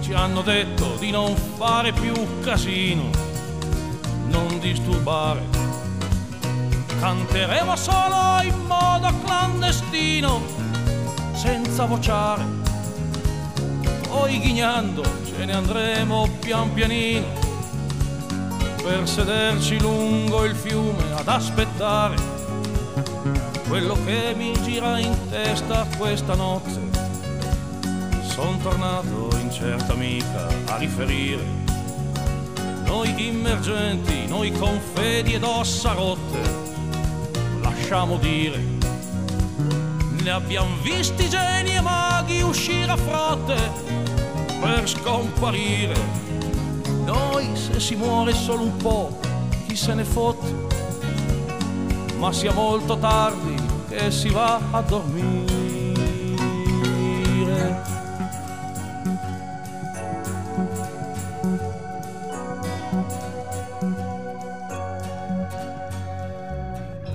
Ci 0.00 0.12
hanno 0.14 0.42
detto 0.42 0.96
di 0.98 1.12
non 1.12 1.36
fare 1.36 1.92
più 1.92 2.12
casino, 2.40 3.08
non 4.26 4.58
disturbare. 4.58 5.40
Canteremo 6.98 7.76
solo 7.76 8.42
in 8.42 8.66
modo 8.66 9.12
clandestino, 9.24 10.42
senza 11.34 11.84
vociare. 11.84 12.44
Poi 14.08 14.40
ghignando 14.40 15.04
ce 15.24 15.44
ne 15.44 15.52
andremo 15.52 16.28
pian 16.40 16.72
pianino 16.72 17.40
per 18.82 19.08
sederci 19.08 19.78
lungo 19.78 20.44
il 20.44 20.56
fiume 20.56 21.12
ad 21.14 21.28
aspettare 21.28 22.31
quello 23.72 23.96
che 24.04 24.34
mi 24.36 24.52
gira 24.64 24.98
in 24.98 25.16
testa 25.30 25.86
questa 25.96 26.34
notte. 26.34 26.78
Sono 28.20 28.58
tornato 28.58 29.30
incerta 29.40 29.94
amica 29.94 30.46
a 30.66 30.76
riferire. 30.76 31.42
Noi 32.84 33.28
immergenti, 33.28 34.26
noi 34.26 34.52
con 34.52 34.78
fedi 34.92 35.32
ed 35.32 35.42
ossa 35.42 35.92
rotte, 35.92 36.38
lasciamo 37.62 38.18
dire. 38.18 38.62
Ne 40.22 40.30
abbiamo 40.30 40.76
visti 40.82 41.26
geni 41.30 41.74
e 41.74 41.80
maghi 41.80 42.42
uscire 42.42 42.92
a 42.92 42.96
frotte 42.98 43.56
per 44.60 44.86
scomparire. 44.86 45.94
Noi 47.06 47.48
se 47.54 47.80
si 47.80 47.94
muore 47.94 48.34
solo 48.34 48.64
un 48.64 48.76
po', 48.76 49.18
chi 49.66 49.74
se 49.74 49.94
ne 49.94 50.04
fotte? 50.04 50.71
Ma 52.22 52.32
sia 52.32 52.52
molto 52.52 52.98
tardi 52.98 53.56
che 53.88 54.12
si 54.12 54.28
va 54.30 54.60
a 54.70 54.80
dormire. 54.80 55.50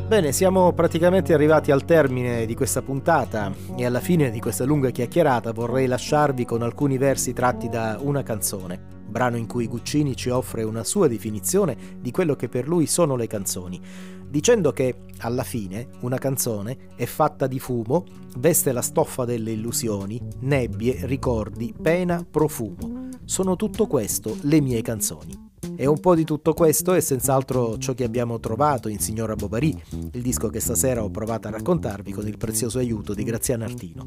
Bene, 0.07 0.33
siamo 0.33 0.73
praticamente 0.73 1.33
arrivati 1.33 1.71
al 1.71 1.85
termine 1.85 2.45
di 2.45 2.53
questa 2.53 2.81
puntata 2.81 3.53
e 3.77 3.85
alla 3.85 4.01
fine 4.01 4.29
di 4.29 4.41
questa 4.41 4.65
lunga 4.65 4.89
chiacchierata 4.89 5.53
vorrei 5.53 5.87
lasciarvi 5.87 6.43
con 6.43 6.61
alcuni 6.61 6.97
versi 6.97 7.31
tratti 7.31 7.69
da 7.69 7.97
una 8.01 8.23
canzone 8.23 8.96
brano 9.17 9.37
in 9.37 9.47
cui 9.47 9.67
Guccini 9.67 10.15
ci 10.15 10.29
offre 10.29 10.61
una 10.61 10.83
sua 10.83 11.07
definizione 11.07 11.75
di 11.99 12.11
quello 12.11 12.35
che 12.35 12.49
per 12.49 12.67
lui 12.67 12.85
sono 12.85 13.15
le 13.15 13.25
canzoni, 13.25 13.81
dicendo 14.29 14.71
che 14.71 15.05
alla 15.21 15.41
fine 15.41 15.89
una 16.01 16.19
canzone 16.19 16.89
è 16.95 17.05
fatta 17.05 17.47
di 17.47 17.59
fumo, 17.59 18.05
veste 18.37 18.71
la 18.71 18.83
stoffa 18.83 19.25
delle 19.25 19.53
illusioni, 19.53 20.21
nebbie, 20.41 21.07
ricordi, 21.07 21.73
pena, 21.81 22.23
profumo. 22.29 23.09
Sono 23.25 23.55
tutto 23.55 23.87
questo 23.87 24.37
le 24.41 24.61
mie 24.61 24.83
canzoni. 24.83 25.46
E 25.75 25.85
un 25.85 25.99
po' 25.99 26.15
di 26.15 26.23
tutto 26.23 26.53
questo 26.53 26.93
è 26.93 26.99
senz'altro 26.99 27.77
ciò 27.77 27.93
che 27.93 28.03
abbiamo 28.03 28.39
trovato 28.39 28.87
in 28.87 28.99
Signora 28.99 29.35
Bovary, 29.35 29.79
il 30.11 30.21
disco 30.21 30.49
che 30.49 30.59
stasera 30.59 31.03
ho 31.03 31.09
provato 31.09 31.47
a 31.47 31.51
raccontarvi 31.51 32.11
con 32.11 32.27
il 32.27 32.37
prezioso 32.37 32.79
aiuto 32.79 33.13
di 33.13 33.23
Graziano 33.23 33.63
Artino. 33.63 34.05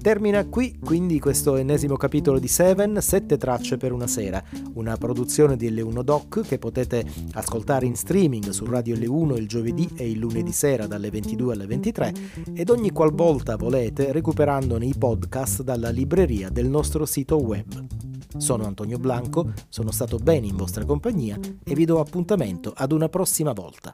Termina 0.00 0.46
qui 0.46 0.78
quindi 0.78 1.18
questo 1.18 1.56
ennesimo 1.56 1.96
capitolo 1.96 2.38
di 2.38 2.46
Seven, 2.46 2.98
sette 3.00 3.36
tracce 3.36 3.76
per 3.76 3.92
una 3.92 4.06
sera, 4.06 4.42
una 4.74 4.96
produzione 4.96 5.56
di 5.56 5.70
L1 5.70 6.02
Doc 6.02 6.42
che 6.46 6.58
potete 6.58 7.04
ascoltare 7.32 7.84
in 7.84 7.96
streaming 7.96 8.50
su 8.50 8.64
Radio 8.64 8.94
L1 8.94 9.36
il 9.36 9.48
giovedì 9.48 9.88
e 9.96 10.08
il 10.08 10.18
lunedì 10.18 10.52
sera 10.52 10.86
dalle 10.86 11.10
22 11.10 11.52
alle 11.52 11.66
23 11.66 12.14
ed 12.54 12.70
ogni 12.70 12.90
qualvolta 12.90 13.56
volete 13.56 14.12
recuperandone 14.12 14.86
i 14.86 14.94
podcast 14.96 15.62
dalla 15.62 15.90
libreria 15.90 16.48
del 16.48 16.68
nostro 16.68 17.04
sito 17.04 17.36
web. 17.42 17.86
Sono 18.36 18.66
Antonio 18.66 18.98
Blanco, 18.98 19.52
sono 19.68 19.90
stato 19.90 20.18
bene 20.18 20.46
in 20.46 20.56
vostra 20.56 20.84
compagnia 20.84 21.38
e 21.64 21.74
vi 21.74 21.84
do 21.84 22.00
appuntamento 22.00 22.72
ad 22.76 22.92
una 22.92 23.08
prossima 23.08 23.52
volta. 23.52 23.92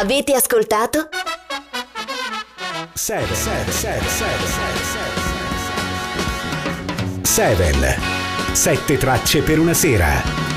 Avete 0.00 0.34
ascoltato? 0.34 1.08
7 2.92 3.34
7 8.52 8.96
tracce 8.96 9.42
per 9.42 9.58
una 9.58 9.74
sera 9.74 10.55